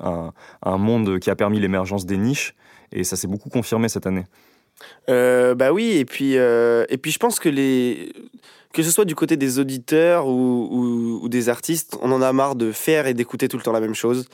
un, 0.00 0.32
un, 0.62 0.76
monde 0.76 1.18
qui 1.18 1.30
a 1.30 1.34
permis 1.34 1.58
l'émergence 1.60 2.04
des 2.04 2.18
niches 2.18 2.54
et 2.92 3.04
ça 3.04 3.16
s'est 3.16 3.26
beaucoup 3.26 3.48
confirmé 3.48 3.88
cette 3.88 4.06
année. 4.06 4.24
Bah 5.08 5.72
oui, 5.72 5.92
et 5.98 6.04
puis 6.04 6.34
et 6.34 6.98
puis 7.00 7.10
je 7.10 7.18
pense 7.18 7.38
que 7.38 7.48
les 7.48 8.12
que 8.72 8.82
ce 8.82 8.90
soit 8.90 9.04
du 9.04 9.14
côté 9.14 9.36
des 9.36 9.58
auditeurs 9.58 10.26
ou, 10.26 11.20
ou, 11.22 11.28
des 11.28 11.48
artistes, 11.48 11.98
on 12.00 12.10
en 12.10 12.22
a 12.22 12.32
marre 12.32 12.54
de 12.54 12.72
faire 12.72 13.06
et 13.06 13.14
d'écouter 13.14 13.48
tout 13.48 13.56
le 13.56 13.62
temps 13.62 13.72
la 13.72 13.80
même 13.80 13.94
chose. 13.94 14.28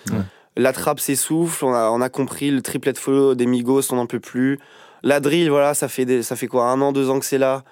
La 0.57 0.73
trappe 0.73 1.01
s'essouffle, 1.01 1.65
on 1.65 1.73
a, 1.73 1.91
on 1.91 2.01
a 2.01 2.09
compris 2.09 2.51
le 2.51 2.63
triplet 2.63 2.95
follow 2.95 3.35
des 3.35 3.47
Migos, 3.47 3.93
on 3.93 3.97
n'en 3.97 4.07
peut 4.07 4.21
plus. 4.21 4.59
La 5.03 5.21
drill, 5.21 5.51
voilà, 5.51 5.75
ça 5.75 5.89
fait, 5.89 6.23
ça 6.23 6.37
fait 6.37 6.49
quoi 6.49 6.67
Un 6.71 6.81
an, 6.81 6.93
deux 6.93 7.11
ans 7.11 7.21
que 7.21 7.27
c'est 7.27 7.39
là? 7.39 7.65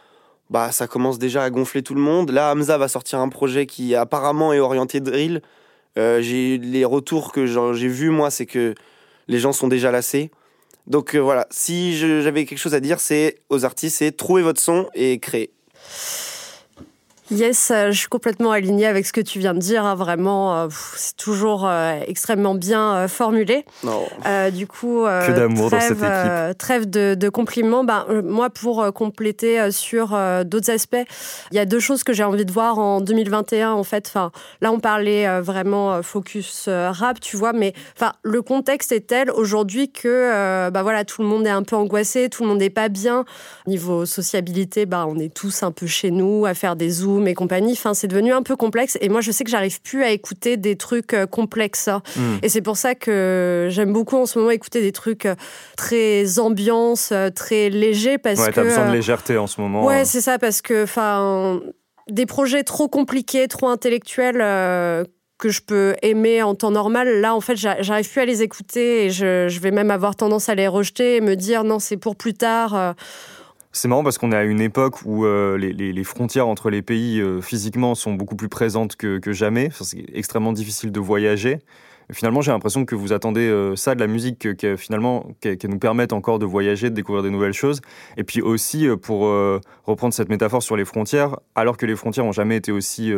Bah 0.48 0.70
ça 0.70 0.86
commence 0.86 1.18
déjà 1.18 1.42
à 1.42 1.50
gonfler 1.50 1.82
tout 1.82 1.94
le 1.94 2.00
monde. 2.00 2.30
Là, 2.30 2.52
Hamza 2.52 2.78
va 2.78 2.86
sortir 2.86 3.18
un 3.18 3.28
projet 3.28 3.66
qui 3.66 3.96
apparemment 3.96 4.52
est 4.52 4.60
orienté 4.60 5.00
drill. 5.00 5.42
Euh, 5.98 6.20
j'ai 6.20 6.58
les 6.58 6.84
retours 6.84 7.32
que 7.32 7.46
j'ai 7.46 7.88
vus 7.88 8.10
moi, 8.10 8.30
c'est 8.30 8.46
que 8.46 8.74
les 9.26 9.40
gens 9.40 9.52
sont 9.52 9.66
déjà 9.66 9.90
lassés. 9.90 10.30
Donc 10.86 11.14
euh, 11.14 11.18
voilà, 11.18 11.46
si 11.50 11.96
j'avais 11.96 12.44
quelque 12.44 12.58
chose 12.58 12.74
à 12.74 12.80
dire, 12.80 13.00
c'est 13.00 13.38
aux 13.48 13.64
artistes, 13.64 13.96
c'est 13.98 14.12
trouver 14.12 14.42
votre 14.42 14.60
son 14.60 14.88
et 14.94 15.18
créer. 15.18 15.50
Yes, 17.30 17.72
euh, 17.72 17.90
je 17.90 17.98
suis 17.98 18.08
complètement 18.08 18.52
alignée 18.52 18.86
avec 18.86 19.04
ce 19.04 19.12
que 19.12 19.20
tu 19.20 19.40
viens 19.40 19.52
de 19.52 19.58
dire. 19.58 19.84
Hein, 19.84 19.96
vraiment, 19.96 20.56
euh, 20.56 20.68
c'est 20.94 21.16
toujours 21.16 21.66
euh, 21.66 21.98
extrêmement 22.06 22.54
bien 22.54 23.08
formulé. 23.08 23.64
du 24.52 24.66
coup, 24.66 25.04
que 25.04 25.32
d'amour 25.32 25.70
dans 25.70 25.80
cette 25.80 25.98
équipe. 25.98 26.58
trêve 26.58 26.88
de, 26.88 27.28
compliments. 27.28 27.82
Ben, 27.82 28.06
moi, 28.24 28.50
pour 28.50 28.92
compléter 28.92 29.70
sur 29.72 30.16
d'autres 30.44 30.70
aspects, 30.70 30.96
il 31.50 31.56
y 31.56 31.58
a 31.58 31.66
deux 31.66 31.80
choses 31.80 32.04
que 32.04 32.12
j'ai 32.12 32.22
envie 32.22 32.44
de 32.44 32.52
voir 32.52 32.78
en 32.78 33.00
2021. 33.00 33.72
En 33.72 33.82
fait, 33.82 34.06
enfin, 34.06 34.30
là, 34.60 34.70
on 34.70 34.78
parlait 34.78 35.40
vraiment 35.40 36.02
focus 36.02 36.68
rap, 36.68 37.20
tu 37.20 37.36
vois, 37.36 37.52
mais 37.52 37.74
enfin, 37.96 38.12
le 38.22 38.42
contexte 38.42 38.92
est 38.92 39.08
tel 39.08 39.30
aujourd'hui 39.30 39.90
que, 39.90 40.70
bah 40.70 40.82
voilà, 40.82 41.04
tout 41.04 41.22
le 41.22 41.28
monde 41.28 41.46
est 41.46 41.50
un 41.50 41.62
peu 41.62 41.76
angoissé, 41.76 42.28
tout 42.28 42.44
le 42.44 42.50
monde 42.50 42.58
n'est 42.58 42.70
pas 42.70 42.88
bien. 42.88 43.24
Niveau 43.66 44.06
sociabilité, 44.06 44.86
bah, 44.86 45.06
on 45.08 45.18
est 45.18 45.32
tous 45.32 45.62
un 45.62 45.72
peu 45.72 45.86
chez 45.86 46.10
nous 46.10 46.46
à 46.46 46.54
faire 46.54 46.76
des 46.76 46.90
zooms 46.90 47.15
mes 47.20 47.34
compagnies. 47.34 47.72
Enfin, 47.72 47.94
c'est 47.94 48.08
devenu 48.08 48.32
un 48.32 48.42
peu 48.42 48.56
complexe. 48.56 48.98
Et 49.00 49.08
moi, 49.08 49.20
je 49.20 49.30
sais 49.30 49.44
que 49.44 49.50
j'arrive 49.50 49.80
plus 49.82 50.02
à 50.02 50.10
écouter 50.10 50.56
des 50.56 50.76
trucs 50.76 51.14
euh, 51.14 51.26
complexes. 51.26 51.88
Hein. 51.88 52.02
Hmm. 52.16 52.36
Et 52.42 52.48
c'est 52.48 52.62
pour 52.62 52.76
ça 52.76 52.94
que 52.94 53.68
j'aime 53.70 53.92
beaucoup 53.92 54.16
en 54.16 54.26
ce 54.26 54.38
moment 54.38 54.50
écouter 54.50 54.80
des 54.80 54.92
trucs 54.92 55.26
euh, 55.26 55.34
très 55.76 56.38
ambiance, 56.38 57.10
euh, 57.12 57.30
très 57.30 57.70
légers. 57.70 58.18
Parce 58.18 58.40
ouais, 58.40 58.52
t'as 58.52 58.62
besoin 58.62 58.88
de 58.88 58.92
légèreté 58.92 59.36
en 59.36 59.46
ce 59.46 59.60
moment. 59.60 59.84
Ouais, 59.84 60.04
c'est 60.04 60.20
ça, 60.20 60.38
parce 60.38 60.62
que, 60.62 60.84
enfin, 60.84 61.60
des 62.08 62.26
projets 62.26 62.62
trop 62.62 62.88
compliqués, 62.88 63.48
trop 63.48 63.68
intellectuels. 63.68 64.38
que 65.38 65.50
je 65.50 65.60
peux 65.60 65.94
aimer 66.00 66.42
en 66.42 66.54
temps 66.54 66.70
normal, 66.70 67.20
là 67.20 67.34
en 67.34 67.42
fait 67.42 67.56
j'arrive 67.56 68.10
plus 68.10 68.22
à 68.22 68.24
les 68.24 68.42
écouter 68.42 69.04
et 69.04 69.10
je, 69.10 69.48
je, 69.48 69.60
vais 69.60 69.70
même 69.70 69.90
avoir 69.90 70.16
tendance 70.16 70.48
à 70.48 70.54
les 70.54 70.66
rejeter 70.66 71.16
et 71.16 71.20
me 71.20 71.36
dire 71.36 71.62
non 71.62 71.78
c'est 71.78 71.98
pour 71.98 72.16
plus 72.16 72.32
tard. 72.32 72.94
C'est 73.72 73.88
marrant 73.88 74.02
parce 74.02 74.18
qu'on 74.18 74.32
est 74.32 74.36
à 74.36 74.44
une 74.44 74.60
époque 74.60 75.02
où 75.04 75.26
euh, 75.26 75.58
les, 75.58 76.04
frontières 76.04 76.48
entre 76.48 76.70
les 76.70 76.82
pays 76.82 77.20
euh, 77.20 77.40
physiquement 77.40 77.94
sont 77.94 78.14
beaucoup 78.14 78.36
plus 78.36 78.48
présentes 78.48 78.96
que, 78.96 79.20
jamais. 79.32 79.70
c'est 79.80 80.04
extrêmement 80.14 80.52
difficile 80.52 80.92
de 80.92 81.00
voyager. 81.00 81.58
finalement, 82.10 82.40
j'ai 82.40 82.52
l'impression 82.52 82.84
que 82.84 82.94
vous 82.94 83.12
attendez 83.12 83.48
euh, 83.48 83.76
ça 83.76 83.94
de 83.94 84.00
la 84.00 84.06
musique, 84.06 84.48
finalement, 84.76 85.28
qu'elle 85.40 85.58
nous 85.68 85.78
permette 85.78 86.12
encore 86.12 86.38
de 86.38 86.46
voyager, 86.46 86.90
de 86.90 86.94
découvrir 86.94 87.22
des 87.22 87.30
nouvelles 87.30 87.52
choses. 87.52 87.80
Et 88.16 88.24
puis 88.24 88.40
aussi, 88.40 88.88
pour 89.02 89.30
reprendre 89.84 90.14
cette 90.14 90.30
métaphore 90.30 90.62
sur 90.62 90.76
les 90.76 90.84
frontières, 90.84 91.36
alors 91.54 91.76
que 91.76 91.86
les 91.86 91.96
frontières 91.96 92.24
n'ont 92.24 92.32
jamais 92.32 92.56
été 92.56 92.72
aussi 92.72 93.12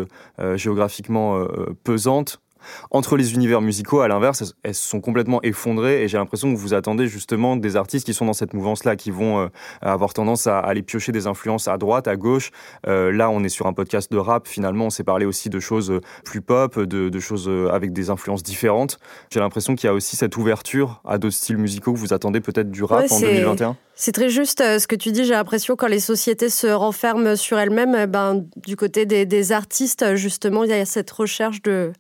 géographiquement 0.57 1.47
pesantes, 1.85 2.41
entre 2.91 3.17
les 3.17 3.35
univers 3.35 3.61
musicaux, 3.61 4.01
à 4.01 4.09
l'inverse, 4.09 4.55
elles 4.63 4.75
se 4.75 4.89
sont 4.89 5.01
complètement 5.01 5.41
effondrées 5.43 6.03
et 6.03 6.09
j'ai 6.09 6.19
l'impression 6.19 6.53
que 6.53 6.59
vous 6.59 6.75
attendez 6.75 7.07
justement 7.07 7.57
des 7.57 7.77
artistes 7.77 8.07
qui 8.07 8.15
sont 8.15 8.27
dans 8.27 8.33
cette 8.33 8.55
mouvance-là, 8.55 8.97
qui 8.97 9.11
vont 9.11 9.41
euh, 9.41 9.49
avoir 9.83 10.15
tendance 10.15 10.47
à 10.47 10.59
aller 10.59 10.83
piocher 10.83 11.13
des 11.13 11.27
influences 11.27 11.69
à 11.69 11.77
droite, 11.79 12.09
à 12.09 12.17
gauche. 12.17 12.51
Euh, 12.87 13.13
là, 13.13 13.31
on 13.31 13.43
est 13.45 13.49
sur 13.49 13.67
un 13.67 13.73
podcast 13.73 14.11
de 14.13 14.19
rap, 14.19 14.47
finalement, 14.47 14.87
on 14.87 14.91
s'est 14.91 15.05
parlé 15.05 15.27
aussi 15.27 15.51
de 15.51 15.61
choses 15.61 16.01
plus 16.25 16.41
pop, 16.41 16.79
de, 16.79 17.21
choses 17.21 17.51
avec 17.73 17.93
des 17.93 18.11
influences 18.11 18.43
différentes. 18.43 18.99
J'ai 19.31 19.41
l'impression 19.41 19.75
qu'il 19.75 19.89
y 19.89 19.91
a 19.91 19.95
aussi 19.95 20.17
cette 20.17 20.37
ouverture 20.37 21.03
à 21.05 21.19
d'autres 21.19 21.35
styles 21.35 21.59
musicaux 21.59 21.93
que 21.93 21.99
vous 21.99 22.13
attendez 22.13 22.41
peut-être 22.41 22.71
du 22.71 22.85
rap 22.85 23.11
en 23.11 23.21
2021. 23.21 23.77
C'est 24.01 24.13
très 24.13 24.31
juste 24.31 24.61
euh, 24.61 24.79
ce 24.79 24.87
que 24.87 24.95
tu 24.95 25.11
dis. 25.11 25.25
J'ai 25.25 25.33
l'impression 25.33 25.75
quand 25.75 25.89
les 25.89 25.99
sociétés 25.99 26.51
se 26.51 26.69
renferment 26.69 27.35
sur 27.35 27.59
elles-mêmes, 27.59 27.97
eh 28.01 28.07
ben, 28.07 28.45
du 28.65 28.77
côté 28.77 29.07
des, 29.07 29.53
artistes, 29.53 30.15
justement, 30.15 30.63
il 30.63 30.71
y 30.71 30.73
a 30.73 30.85
cette 30.85 31.11
recherche 31.11 31.63
de, 31.63 31.93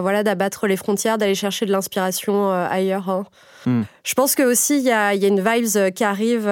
voilà, 0.00 0.22
d'abattre 0.22 0.66
les 0.66 0.76
frontières, 0.76 1.18
d'aller 1.18 1.34
chercher 1.34 1.66
de 1.66 1.72
l'inspiration 1.72 2.50
euh, 2.50 2.66
ailleurs. 2.68 3.08
Hein. 3.08 3.24
Hmm. 3.66 3.82
Je 4.04 4.14
pense 4.14 4.34
que 4.34 4.42
aussi 4.42 4.78
il 4.78 4.84
y 4.84 4.90
a, 4.90 5.14
y 5.14 5.24
a, 5.24 5.28
une 5.28 5.40
vibes 5.40 5.76
euh, 5.76 5.90
qui 5.90 6.04
arrive 6.04 6.48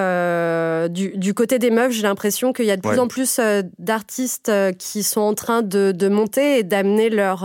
du, 0.93 1.35
côté 1.35 1.59
des 1.59 1.71
meufs. 1.71 1.93
J'ai 1.93 2.03
l'impression 2.03 2.53
qu'il 2.53 2.67
y 2.67 2.71
a 2.71 2.77
de 2.77 2.83
plus 2.83 2.99
en 2.99 3.09
plus 3.09 3.41
d'artistes 3.79 4.53
qui 4.79 5.03
sont 5.03 5.21
en 5.21 5.35
train 5.35 5.63
de, 5.63 5.93
de 5.93 6.09
monter 6.09 6.59
et 6.59 6.63
d'amener 6.63 7.11
leur 7.11 7.45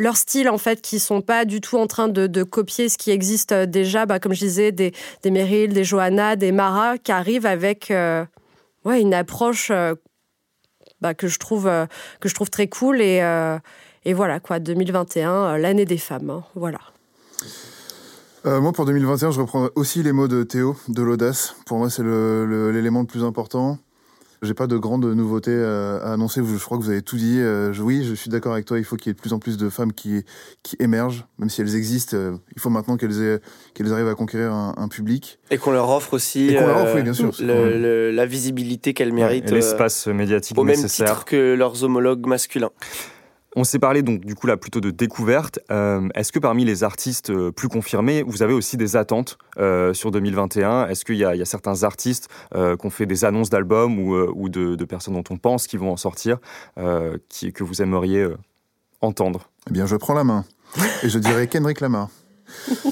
leur 0.00 0.16
style 0.16 0.48
en 0.48 0.56
fait 0.56 0.80
qui 0.80 0.98
sont 0.98 1.20
pas 1.20 1.44
du 1.44 1.60
tout 1.60 1.76
en 1.76 1.86
train 1.86 2.08
de, 2.08 2.42
copier 2.42 2.88
ce 2.88 2.96
qui 2.96 3.10
existe 3.10 3.52
euh, 3.52 3.66
déjà 3.66 4.06
bah, 4.06 4.18
comme 4.18 4.32
je 4.32 4.40
disais 4.40 4.72
des, 4.72 4.92
des 5.22 5.30
Meryl 5.30 5.74
des 5.74 5.84
Johanna 5.84 6.36
des 6.36 6.52
Mara 6.52 6.96
qui 6.96 7.12
arrivent 7.12 7.44
avec 7.44 7.90
euh, 7.90 8.24
ouais 8.86 9.02
une 9.02 9.12
approche 9.12 9.70
euh, 9.70 9.94
bah, 11.02 11.12
que 11.12 11.28
je 11.28 11.38
trouve 11.38 11.70
que 12.20 12.28
je 12.28 12.34
trouve 12.34 12.48
très 12.48 12.66
cool 12.66 13.02
et, 13.02 13.20
et 14.04 14.14
voilà 14.14 14.40
quoi 14.40 14.58
2021 14.58 15.58
l'année 15.58 15.84
des 15.84 15.98
femmes 15.98 16.30
hein, 16.30 16.44
voilà 16.54 16.80
moi, 18.42 18.72
pour 18.72 18.86
2021, 18.86 19.32
je 19.32 19.40
reprends 19.42 19.68
aussi 19.74 20.02
les 20.02 20.12
mots 20.12 20.26
de 20.26 20.44
Théo, 20.44 20.74
de 20.88 21.02
l'audace. 21.02 21.56
Pour 21.66 21.76
moi, 21.76 21.90
c'est 21.90 22.02
l'élément 22.02 23.00
le, 23.00 23.06
plus 23.06 23.22
important. 23.22 23.78
J'ai 24.42 24.54
pas 24.54 24.66
de 24.66 24.78
grandes 24.78 25.04
nouveautés 25.04 25.50
euh, 25.50 26.00
à 26.02 26.14
annoncer. 26.14 26.40
Je 26.42 26.64
crois 26.64 26.78
que 26.78 26.82
vous 26.82 26.88
avez 26.88 27.02
tout 27.02 27.16
dit. 27.16 27.36
Euh, 27.38 27.74
oui, 27.78 28.04
je 28.04 28.14
suis 28.14 28.30
d'accord 28.30 28.54
avec 28.54 28.64
toi. 28.64 28.78
Il 28.78 28.84
faut 28.84 28.96
qu'il 28.96 29.08
y 29.08 29.10
ait 29.10 29.14
de 29.14 29.20
plus 29.20 29.34
en 29.34 29.38
plus 29.38 29.58
de 29.58 29.68
femmes 29.68 29.92
qui, 29.92 30.24
qui 30.62 30.76
émergent, 30.78 31.26
même 31.38 31.50
si 31.50 31.60
elles 31.60 31.76
existent. 31.76 32.16
Euh, 32.16 32.36
il 32.54 32.60
faut 32.60 32.70
maintenant 32.70 32.96
qu'elles 32.96 33.40
qu'elles 33.74 33.92
arrivent 33.92 34.08
à 34.08 34.14
conquérir 34.14 34.52
un, 34.54 34.88
public. 34.88 35.38
Et 35.50 35.58
qu'on 35.58 35.72
leur 35.72 35.90
offre 35.90 36.14
aussi 36.14 36.56
bien 37.02 37.12
sûr, 37.12 37.32
la 37.40 38.26
visibilité 38.26 38.94
qu'elles 38.94 39.12
méritent. 39.12 39.50
L'espace 39.50 40.06
médiatique 40.06 40.56
au 40.56 40.64
même 40.64 40.82
titre 40.82 41.26
que 41.26 41.54
leurs 41.54 41.84
homologues 41.84 42.26
masculins. 42.26 42.70
On 43.56 43.64
s'est 43.64 43.80
parlé 43.80 44.02
donc 44.02 44.24
du 44.24 44.36
coup 44.36 44.46
là 44.46 44.56
plutôt 44.56 44.80
de 44.80 44.90
découverte. 44.90 45.58
Euh, 45.72 46.08
est-ce 46.14 46.30
que 46.30 46.38
parmi 46.38 46.64
les 46.64 46.84
artistes 46.84 47.30
euh, 47.30 47.50
plus 47.50 47.68
confirmés, 47.68 48.22
vous 48.22 48.42
avez 48.42 48.54
aussi 48.54 48.76
des 48.76 48.94
attentes 48.96 49.38
euh, 49.58 49.92
sur 49.92 50.12
2021 50.12 50.86
Est-ce 50.86 51.04
qu'il 51.04 51.16
y, 51.16 51.24
a 51.24 51.44
certains 51.44 51.82
artistes 51.82 52.28
qui 52.52 52.86
ont 52.86 52.90
fait 52.90 53.06
des 53.06 53.24
annonces 53.24 53.50
d'albums 53.50 53.98
ou, 53.98 54.48
de, 54.48 54.84
personnes 54.84 55.14
dont 55.14 55.24
on 55.30 55.36
pense 55.36 55.66
qu'ils 55.66 55.80
vont 55.80 55.90
en 55.90 55.96
sortir 55.96 56.38
qui, 57.28 57.52
que 57.52 57.64
vous 57.64 57.82
aimeriez 57.82 58.26
entendre? 59.00 59.50
Eh 59.68 59.72
bien, 59.72 59.86
je 59.86 59.96
prends 59.96 60.14
la 60.14 60.24
main 60.24 60.44
et 61.02 61.08
je 61.08 61.18
dirais 61.18 61.46
Kendrick 61.48 61.80
Lamar. 61.80 62.08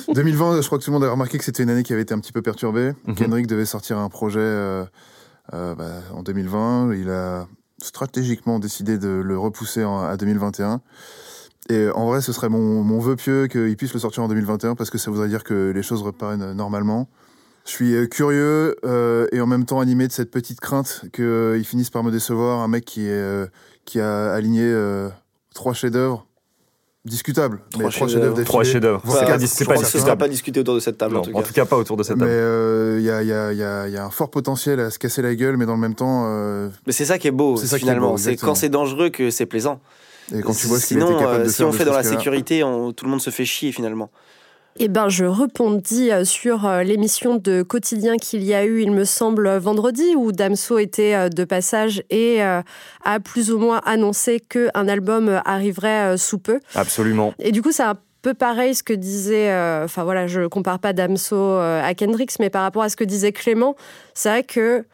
2020, 0.08 0.60
je 0.60 0.66
crois 0.66 0.78
que 0.78 0.84
tout 0.84 0.90
le 0.90 0.94
monde 0.94 1.04
a 1.04 1.10
remarqué 1.10 1.38
que 1.38 1.44
c'était 1.44 1.62
une 1.62 1.70
année 1.70 1.82
qui 1.82 1.92
avait 1.92 2.02
été 2.02 2.14
un 2.14 2.20
petit 2.20 2.32
peu 2.32 2.42
perturbée. 2.42 2.92
Mhm. 3.06 3.14
Kendrick 3.14 3.46
devait 3.46 3.64
sortir 3.64 3.98
un 3.98 4.08
projet 4.08 4.84
bah, 5.52 6.02
en 6.12 6.22
2020. 6.22 6.94
Il 6.94 7.10
a 7.10 7.46
stratégiquement 7.82 8.58
décidé 8.58 8.98
de 8.98 9.08
le 9.08 9.38
repousser 9.38 9.82
à 9.82 10.16
2021. 10.16 10.80
Et 11.70 11.88
en 11.90 12.06
vrai, 12.06 12.20
ce 12.20 12.32
serait 12.32 12.48
mon, 12.48 12.98
vœu 12.98 13.16
pieux 13.16 13.46
qu'il 13.46 13.76
puisse 13.76 13.92
le 13.92 14.00
sortir 14.00 14.22
en 14.22 14.28
2021 14.28 14.74
parce 14.74 14.90
que 14.90 14.98
ça 14.98 15.10
voudrait 15.10 15.28
dire 15.28 15.44
que 15.44 15.70
les 15.70 15.82
choses 15.82 16.02
reprennent 16.02 16.52
normalement. 16.52 17.08
Je 17.66 17.70
suis 17.72 17.94
euh, 17.94 18.06
curieux 18.06 18.76
euh, 18.86 19.26
et 19.30 19.42
en 19.42 19.46
même 19.46 19.66
temps 19.66 19.80
animé 19.80 20.08
de 20.08 20.12
cette 20.12 20.30
petite 20.30 20.58
crainte 20.58 21.04
qu'il 21.12 21.24
euh, 21.24 21.62
finisse 21.62 21.90
par 21.90 22.02
me 22.02 22.10
décevoir. 22.10 22.60
Un 22.60 22.68
mec 22.68 22.86
qui, 22.86 23.08
qui 23.84 24.00
a 24.00 24.32
aligné 24.32 24.74
trois 25.54 25.74
chefs-d'œuvre 25.74 26.27
discutable. 27.08 27.60
Trois 27.70 27.90
chefs-d'œuvre. 27.90 28.42
Trois 28.44 28.64
chefs-d'œuvre. 28.64 29.02
C'est 29.46 29.64
pas, 29.64 29.74
pas, 30.04 30.16
pas 30.16 30.28
discuté 30.28 30.60
autour 30.60 30.74
de 30.74 30.80
cette 30.80 30.98
table. 30.98 31.16
en, 31.16 31.22
tout 31.22 31.52
cas. 31.52 31.64
pas 31.64 31.76
autour 31.76 31.96
de 31.96 32.02
cette 32.02 32.18
table. 32.18 32.30
Mais 32.30 32.98
il 32.98 33.04
y, 33.04 33.10
a, 33.10 33.22
y, 33.22 33.32
a, 33.32 33.52
y, 33.88 33.96
a, 33.96 34.04
un 34.04 34.10
fort 34.10 34.30
potentiel 34.30 34.80
à 34.80 34.90
se 34.90 34.98
casser 34.98 35.22
la 35.22 35.34
gueule, 35.34 35.56
mais 35.56 35.66
dans 35.66 35.74
le 35.74 35.80
même 35.80 35.94
temps. 35.94 36.24
Euh, 36.26 36.68
mais 36.86 36.92
c'est 36.92 37.04
ça 37.04 37.18
qui 37.18 37.28
est 37.28 37.32
beau, 37.32 37.56
finalement. 37.56 38.16
C'est 38.16 38.36
quand 38.36 38.54
c'est 38.54 38.68
dangereux 38.68 39.10
que 39.10 39.30
c'est 39.30 39.46
plaisant. 39.46 39.80
Et 40.34 40.42
quand 40.42 40.54
tu 40.54 40.66
vois 40.66 40.78
ce 40.78 40.88
Sinon, 40.88 41.18
capable 41.18 41.44
de 41.44 41.48
si 41.48 41.62
on 41.62 41.72
fait 41.72 41.84
dans 41.84 41.94
la 41.94 42.02
sécurité, 42.02 42.60
tout 42.60 43.04
le 43.04 43.10
monde 43.10 43.20
se 43.20 43.30
fait 43.30 43.44
chier 43.44 43.72
finalement. 43.72 44.10
Eh 44.80 44.88
ben, 44.88 45.08
je 45.08 45.24
rebondis 45.24 46.12
euh, 46.12 46.24
sur 46.24 46.64
euh, 46.64 46.82
l'émission 46.84 47.34
de 47.34 47.62
quotidien 47.62 48.16
qu'il 48.16 48.44
y 48.44 48.54
a 48.54 48.64
eu, 48.64 48.80
il 48.82 48.92
me 48.92 49.04
semble, 49.04 49.56
vendredi, 49.56 50.14
où 50.16 50.30
Damso 50.30 50.78
était 50.78 51.14
euh, 51.14 51.28
de 51.28 51.44
passage 51.44 52.02
et 52.10 52.40
a 52.40 53.20
plus 53.20 53.50
ou 53.50 53.58
moins 53.58 53.80
annoncé 53.84 54.40
qu'un 54.40 54.88
album 54.88 55.40
arriverait 55.44 56.16
sous 56.16 56.38
peu. 56.38 56.60
Absolument. 56.74 57.34
Et 57.40 57.52
du 57.52 57.62
coup, 57.62 57.72
c'est 57.72 57.82
un 57.82 57.96
peu 58.22 58.34
pareil 58.34 58.74
ce 58.74 58.82
que 58.82 58.92
disait, 58.92 59.48
enfin 59.84 60.04
voilà, 60.04 60.26
je 60.26 60.46
compare 60.46 60.78
pas 60.78 60.92
Damso 60.92 61.56
à 61.56 61.92
Kendricks, 61.94 62.38
mais 62.38 62.50
par 62.50 62.62
rapport 62.62 62.82
à 62.82 62.88
ce 62.88 62.96
que 62.96 63.04
disait 63.04 63.32
Clément, 63.32 63.76
c'est 64.14 64.28
vrai 64.28 64.42
que 64.42 64.84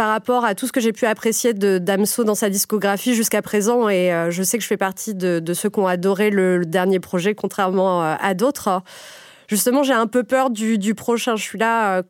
par 0.00 0.08
rapport 0.08 0.46
à 0.46 0.54
tout 0.54 0.66
ce 0.66 0.72
que 0.72 0.80
j'ai 0.80 0.94
pu 0.94 1.04
apprécier 1.04 1.52
de 1.52 1.76
Damso 1.76 2.24
dans 2.24 2.34
sa 2.34 2.48
discographie 2.48 3.14
jusqu'à 3.14 3.42
présent. 3.42 3.90
Et 3.90 4.10
euh, 4.14 4.30
je 4.30 4.42
sais 4.42 4.56
que 4.56 4.62
je 4.62 4.66
fais 4.66 4.78
partie 4.78 5.14
de, 5.14 5.52
ceux 5.52 5.68
qui 5.68 5.78
ont 5.78 5.86
adoré 5.86 6.30
le, 6.30 6.64
dernier 6.64 7.00
projet, 7.00 7.34
contrairement 7.34 8.02
euh, 8.02 8.14
à 8.18 8.32
d'autres. 8.32 8.80
Justement, 9.46 9.82
j'ai 9.82 9.92
un 9.92 10.06
peu 10.06 10.24
peur 10.24 10.48
du, 10.48 10.94
prochain. 10.94 11.36
Je 11.36 11.42
suis 11.42 11.58
là. 11.58 11.98
Euh, 11.98 12.02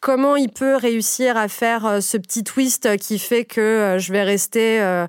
comment 0.00 0.36
il 0.36 0.50
peut 0.50 0.76
réussir 0.76 1.38
à 1.38 1.48
faire 1.48 2.02
ce 2.02 2.18
petit 2.18 2.44
twist 2.44 2.94
qui 2.98 3.18
fait 3.18 3.46
que 3.46 3.96
je 3.98 4.12
vais 4.12 4.22
rester 4.22 5.06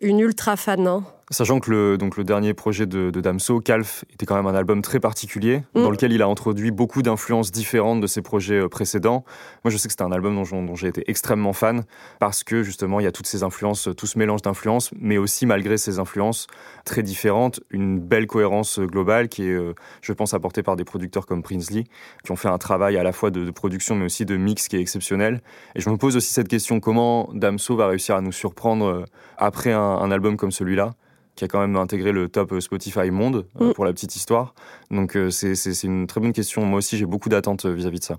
une 0.00 0.20
ultra 0.20 0.56
fan 0.56 0.86
hein? 0.86 1.04
Sachant 1.30 1.60
que 1.60 1.70
le, 1.70 1.98
donc 1.98 2.16
le 2.16 2.24
dernier 2.24 2.54
projet 2.54 2.86
de, 2.86 3.10
Damso, 3.10 3.60
Calf, 3.60 4.04
était 4.10 4.24
quand 4.24 4.36
même 4.36 4.46
un 4.46 4.54
album 4.54 4.80
très 4.80 4.98
particulier, 4.98 5.62
mm. 5.74 5.82
dans 5.82 5.90
lequel 5.90 6.12
il 6.12 6.22
a 6.22 6.26
introduit 6.26 6.70
beaucoup 6.70 7.02
d'influences 7.02 7.52
différentes 7.52 8.00
de 8.00 8.06
ses 8.06 8.22
projets 8.22 8.60
euh, 8.60 8.68
précédents. 8.68 9.24
Moi, 9.62 9.70
je 9.70 9.76
sais 9.76 9.88
que 9.88 9.92
c'était 9.92 10.04
un 10.04 10.12
album 10.12 10.42
dont, 10.42 10.74
j'ai 10.74 10.88
été 10.88 11.04
extrêmement 11.06 11.52
fan, 11.52 11.84
parce 12.18 12.44
que 12.44 12.62
justement, 12.62 12.98
il 12.98 13.04
y 13.04 13.06
a 13.06 13.12
toutes 13.12 13.26
ces 13.26 13.42
influences, 13.42 13.90
tout 13.94 14.06
ce 14.06 14.18
mélange 14.18 14.40
d'influences, 14.40 14.90
mais 14.98 15.18
aussi, 15.18 15.44
malgré 15.44 15.76
ces 15.76 15.98
influences 15.98 16.46
très 16.86 17.02
différentes, 17.02 17.60
une 17.70 18.00
belle 18.00 18.26
cohérence 18.26 18.80
globale 18.80 19.28
qui 19.28 19.42
est, 19.42 19.52
euh, 19.52 19.74
je 20.00 20.14
pense, 20.14 20.32
apportée 20.32 20.62
par 20.62 20.76
des 20.76 20.84
producteurs 20.84 21.26
comme 21.26 21.42
Prinsley, 21.42 21.84
qui 22.24 22.32
ont 22.32 22.36
fait 22.36 22.48
un 22.48 22.58
travail 22.58 22.96
à 22.96 23.02
la 23.02 23.12
fois 23.12 23.30
de, 23.30 23.50
production, 23.50 23.96
mais 23.96 24.06
aussi 24.06 24.24
de 24.24 24.36
mix 24.36 24.68
qui 24.68 24.76
est 24.76 24.80
exceptionnel. 24.80 25.42
Et 25.74 25.80
je 25.80 25.90
me 25.90 25.96
pose 25.98 26.16
aussi 26.16 26.32
cette 26.32 26.48
question, 26.48 26.80
comment 26.80 27.28
Damso 27.34 27.76
va 27.76 27.86
réussir 27.88 28.14
à 28.14 28.22
nous 28.22 28.32
surprendre 28.32 28.86
euh, 28.86 29.04
après 29.36 29.72
un 29.72 30.10
album 30.10 30.38
comme 30.38 30.52
celui-là? 30.52 30.92
Qui 31.38 31.44
a 31.44 31.48
quand 31.48 31.60
même 31.60 31.76
intégré 31.76 32.10
le 32.10 32.28
top 32.28 32.60
Spotify 32.60 33.10
monde, 33.10 33.46
euh, 33.60 33.68
mm. 33.70 33.72
pour 33.74 33.84
la 33.84 33.92
petite 33.92 34.16
histoire. 34.16 34.54
Donc 34.90 35.16
euh, 35.16 35.30
c'est 35.30 35.84
une 35.84 36.06
très 36.08 36.20
bonne 36.20 36.32
question. 36.32 36.66
Moi 36.66 36.78
aussi, 36.78 36.98
j'ai 36.98 37.06
beaucoup 37.06 37.28
d'attentes 37.28 37.64
euh, 37.64 37.72
vis-à-vis 37.72 38.00
de 38.00 38.04
ça. 38.04 38.16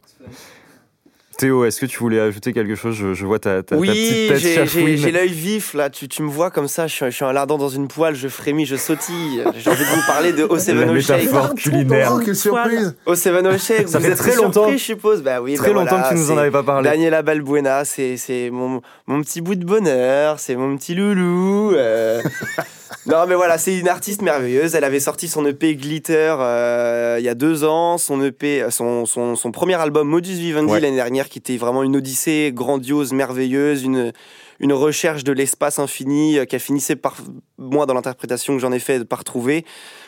Théo, 1.38 1.64
est-ce 1.64 1.80
que 1.80 1.86
tu 1.86 2.00
voulais 2.00 2.20
ajouter 2.20 2.52
quelque 2.52 2.76
chose? 2.76 2.96
Je, 2.96 3.26
vois 3.26 3.40
ta, 3.40 3.64
ta, 3.64 3.78
petite 3.78 4.30
tête 4.30 4.70
Oui, 4.76 4.98
j'ai 4.98 5.12
l'œil 5.12 5.32
vif 5.32 5.74
là. 5.74 5.90
Tu, 5.90 6.10
tu, 6.10 6.22
me 6.22 6.30
vois 6.30 6.52
comme 6.52 6.68
ça. 6.68 6.88
Je 6.88 6.94
suis, 6.94 7.06
je 7.06 7.12
suis 7.12 7.24
un 7.24 7.32
lardon 7.32 7.58
dans 7.58 7.70
une 7.70 7.88
poêle. 7.88 8.14
Je 8.16 8.28
frémis, 8.28 8.66
je 8.66 8.76
sautille. 8.76 9.44
J'ai 9.58 9.70
envie 9.70 9.84
de 9.84 9.90
vous 9.90 10.06
parler 10.06 10.34
de 10.34 10.46
O7 10.46 10.74
La 10.74 10.92
métaphore 10.92 11.56
culinaire. 11.56 12.12
Oh, 12.14 12.22
quelle 12.24 12.36
surprise 12.36 12.96
O7 13.08 13.58
Shake. 13.58 13.88
Ça 13.88 14.02
fait 14.02 14.16
très 14.16 14.36
longtemps. 14.36 14.64
Surpris, 14.64 14.78
je 14.80 14.84
suppose. 14.84 15.24
Bah 15.24 15.42
oui. 15.42 15.56
Très 15.56 15.70
bah 15.74 15.76
longtemps 15.76 16.02
que 16.02 16.10
tu 16.10 16.16
nous 16.16 16.32
en 16.32 16.38
avais 16.38 16.52
pas 16.52 16.64
parlé. 16.64 16.90
Daniela 16.90 17.22
Balbuena, 17.22 17.86
c'est 17.86 18.50
mon, 18.52 18.82
mon 19.08 19.22
petit 19.22 19.40
bout 19.40 19.56
de 19.56 19.66
bonheur. 19.66 20.40
C'est 20.40 20.58
mon 20.58 20.76
petit 20.76 20.94
loulou. 20.94 21.74
Euh... 21.74 22.22
non, 23.06 23.26
mais 23.28 23.36
voilà, 23.36 23.58
c'est 23.58 23.78
une 23.78 23.88
artiste 23.88 24.22
merveilleuse. 24.22 24.76
Elle 24.76 24.84
avait 24.84 25.00
sorti 25.00 25.28
son 25.28 25.46
EP 25.46 25.76
Glitter 25.76 26.36
euh, 26.40 27.18
il 27.20 27.24
y 27.24 27.30
a 27.30 27.36
deux 27.36 27.64
ans, 27.64 27.98
son 27.98 28.22
EP, 28.24 28.70
son, 28.70 29.06
son, 29.06 29.36
son 29.36 29.52
premier 29.52 29.76
album 29.76 30.08
Modus 30.08 30.34
Vivendi 30.34 30.74
l'année 30.74 30.96
dernière, 30.96 31.30
qui 31.30 31.40
était 31.40 31.58
vraiment 31.58 31.84
une 31.84 31.96
odyssée 31.96 32.52
grandiose, 32.54 33.14
merveilleuse, 33.14 33.84
une, 33.84 34.12
une 34.60 34.74
recherche 34.74 35.24
de 35.24 35.32
l'espace 35.32 35.80
infini 35.80 36.38
euh, 36.38 36.46
qu'elle 36.46 36.60
finissait 36.60 36.96
par, 36.96 37.16
moi, 37.58 37.86
dans 37.86 37.94
l'interprétation 37.94 38.56
que 38.56 38.60
j'en 38.60 38.72
ai 38.72 38.80
fait, 38.80 39.06
par 39.06 39.24
trouver. 39.24 39.66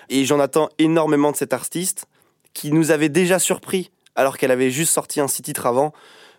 Et 0.10 0.25
j'en 0.25 0.39
attends 0.39 0.69
énormément 0.77 1.32
de 1.32 1.38
cette 1.38 1.54
artiste 1.54 2.06
qui 2.54 2.71
nous 2.71 2.91
avait 2.91 3.10
déjà 3.10 3.39
surpris 3.39 3.91
alors 4.15 4.38
qu'elle 4.38 4.51
avait 4.51 4.69
juste 4.69 4.91
sorti 4.91 5.21
un 5.21 5.27
six 5.27 5.41
titres 5.41 5.65
avant. 5.65 5.93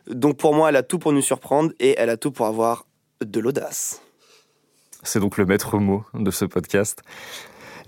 Donc 0.06 0.36
pour 0.36 0.54
moi, 0.54 0.68
elle 0.68 0.76
a 0.76 0.82
tout 0.82 0.98
pour 0.98 1.12
nous 1.12 1.22
surprendre 1.22 1.72
et 1.80 1.94
elle 1.98 2.10
a 2.10 2.16
tout 2.16 2.30
pour 2.30 2.46
avoir 2.46 2.86
de 3.24 3.40
l'audace. 3.40 4.02
C'est 5.02 5.20
donc 5.20 5.36
le 5.36 5.46
maître 5.46 5.78
mot 5.78 6.04
de 6.14 6.30
ce 6.30 6.44
podcast. 6.44 7.02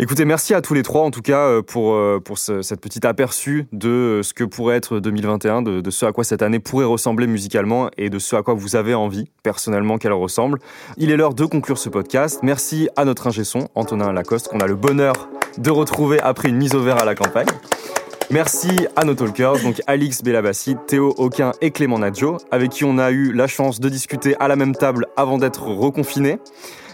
Écoutez, 0.01 0.25
merci 0.25 0.55
à 0.55 0.61
tous 0.61 0.75
les 0.75 0.83
trois 0.83 1.03
en 1.03 1.13
tout 1.13 1.23
cas 1.23 1.47
euh, 1.47 1.63
pour, 1.63 1.95
euh, 1.95 2.19
pour 2.19 2.37
cette 2.37 2.81
petite 2.81 3.05
aperçu 3.05 3.69
de 3.71 3.89
euh, 3.89 4.23
ce 4.25 4.35
que 4.35 4.43
pourrait 4.43 4.75
être 4.75 4.99
2021, 4.99 5.63
de, 5.63 5.91
ce 5.91 6.05
à 6.05 6.11
quoi 6.11 6.25
cette 6.25 6.43
année 6.43 6.59
pourrait 6.59 6.85
ressembler 6.85 7.29
musicalement 7.29 7.89
et 7.97 8.11
de 8.11 8.19
ce 8.19 8.35
à 8.35 8.43
quoi 8.43 8.55
vous 8.55 8.75
avez 8.75 8.95
envie 8.95 9.31
personnellement 9.45 9.99
qu'elle 9.99 10.13
ressemble. 10.13 10.59
Il 10.97 11.13
est 11.13 11.17
l'heure 11.17 11.35
de 11.35 11.45
conclure 11.45 11.79
ce 11.79 11.89
podcast. 11.89 12.41
Merci 12.43 12.89
à 12.97 13.05
notre 13.05 13.29
ingé 13.29 13.45
son, 13.45 13.69
Antonin 13.77 14.13
Lacoste, 14.13 14.49
qu'on 14.49 14.59
a 14.59 14.67
le 14.67 14.75
bonheur 14.75 15.29
de 15.59 15.71
retrouver 15.71 16.19
après 16.19 16.49
une 16.49 16.57
mise 16.57 16.75
au 16.75 16.81
vert 16.81 17.01
à 17.01 17.05
la 17.05 17.15
campagne. 17.15 17.47
Merci 18.31 18.89
à 18.97 19.05
nos 19.05 19.15
talkers, 19.15 19.61
donc 19.63 19.81
Alix 19.87 20.25
Bellabassi, 20.25 20.77
Théo 20.89 21.15
Auquin 21.19 21.53
et 21.61 21.71
Clément 21.71 22.01
Nadjo, 22.01 22.39
avec 22.51 22.71
qui 22.71 22.85
on 22.85 22.99
a 22.99 23.13
eu 23.13 23.33
la 23.33 23.47
chance 23.47 23.79
de 23.79 23.89
discuter 23.89 24.35
à 24.41 24.49
la 24.49 24.57
même 24.57 24.75
table 24.75 25.07
avant 25.17 25.39
d'être 25.39 25.69
reconfinés. 25.69 26.41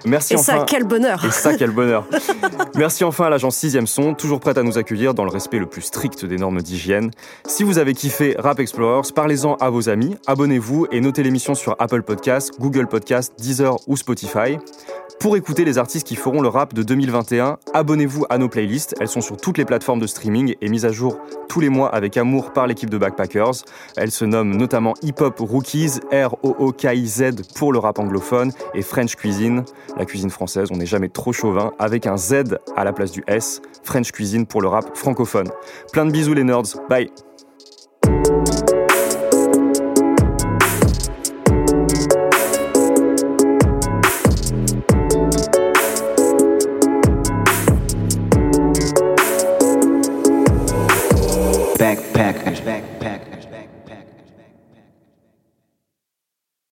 Merci 0.04 0.34
et 0.34 0.36
ça, 0.38 0.64
quel 0.66 0.84
bonheur 0.84 1.24
Et 1.24 1.30
ça, 1.30 1.54
quel 1.56 1.70
bonheur 1.70 2.06
Merci 2.76 3.04
enfin 3.04 3.26
à 3.26 3.30
l'agence 3.30 3.56
6 3.56 3.78
Son, 3.86 4.14
toujours 4.14 4.40
prête 4.40 4.58
à 4.58 4.62
nous 4.62 4.78
accueillir 4.78 5.14
dans 5.14 5.24
le 5.24 5.30
respect 5.30 5.58
le 5.58 5.66
plus 5.66 5.82
strict 5.82 6.24
des 6.24 6.36
normes 6.36 6.62
d'hygiène. 6.62 7.10
Si 7.46 7.64
vous 7.64 7.78
avez 7.78 7.94
kiffé 7.94 8.36
Rap 8.38 8.60
Explorers, 8.60 9.12
parlez-en 9.14 9.54
à 9.56 9.70
vos 9.70 9.88
amis, 9.88 10.16
abonnez-vous 10.26 10.86
et 10.90 11.00
notez 11.00 11.22
l'émission 11.22 11.54
sur 11.54 11.76
Apple 11.78 12.02
Podcasts, 12.02 12.58
Google 12.58 12.86
Podcasts, 12.86 13.34
Deezer 13.38 13.76
ou 13.86 13.96
Spotify. 13.96 14.58
Pour 15.20 15.36
écouter 15.36 15.66
les 15.66 15.76
artistes 15.76 16.06
qui 16.06 16.16
feront 16.16 16.40
le 16.40 16.48
rap 16.48 16.72
de 16.72 16.82
2021, 16.82 17.58
abonnez-vous 17.74 18.24
à 18.30 18.38
nos 18.38 18.48
playlists. 18.48 18.94
Elles 19.00 19.08
sont 19.08 19.20
sur 19.20 19.36
toutes 19.36 19.58
les 19.58 19.66
plateformes 19.66 20.00
de 20.00 20.06
streaming 20.06 20.54
et 20.62 20.68
mises 20.70 20.86
à 20.86 20.92
jour 20.92 21.20
tous 21.46 21.60
les 21.60 21.68
mois 21.68 21.94
avec 21.94 22.16
amour 22.16 22.54
par 22.54 22.66
l'équipe 22.66 22.88
de 22.88 22.96
Backpackers. 22.96 23.64
Elles 23.98 24.12
se 24.12 24.24
nomment 24.24 24.56
notamment 24.56 24.94
Hip 25.02 25.20
Hop 25.20 25.38
Rookies, 25.38 26.00
R-O-O-K-I-Z 26.10 27.52
pour 27.54 27.74
le 27.74 27.78
rap 27.78 27.98
anglophone 27.98 28.50
et 28.72 28.80
French 28.80 29.14
Cuisine, 29.14 29.64
la 29.98 30.06
cuisine 30.06 30.30
française. 30.30 30.68
On 30.72 30.78
n'est 30.78 30.86
jamais 30.86 31.10
trop 31.10 31.34
chauvin 31.34 31.72
avec 31.78 32.06
un 32.06 32.16
Z 32.16 32.56
à 32.74 32.84
la 32.84 32.94
place 32.94 33.12
du 33.12 33.22
S. 33.26 33.60
French 33.82 34.12
Cuisine 34.12 34.46
pour 34.46 34.62
le 34.62 34.68
rap 34.68 34.96
francophone. 34.96 35.50
Plein 35.92 36.06
de 36.06 36.12
bisous 36.12 36.32
les 36.32 36.44
nerds. 36.44 36.80
Bye 36.88 37.10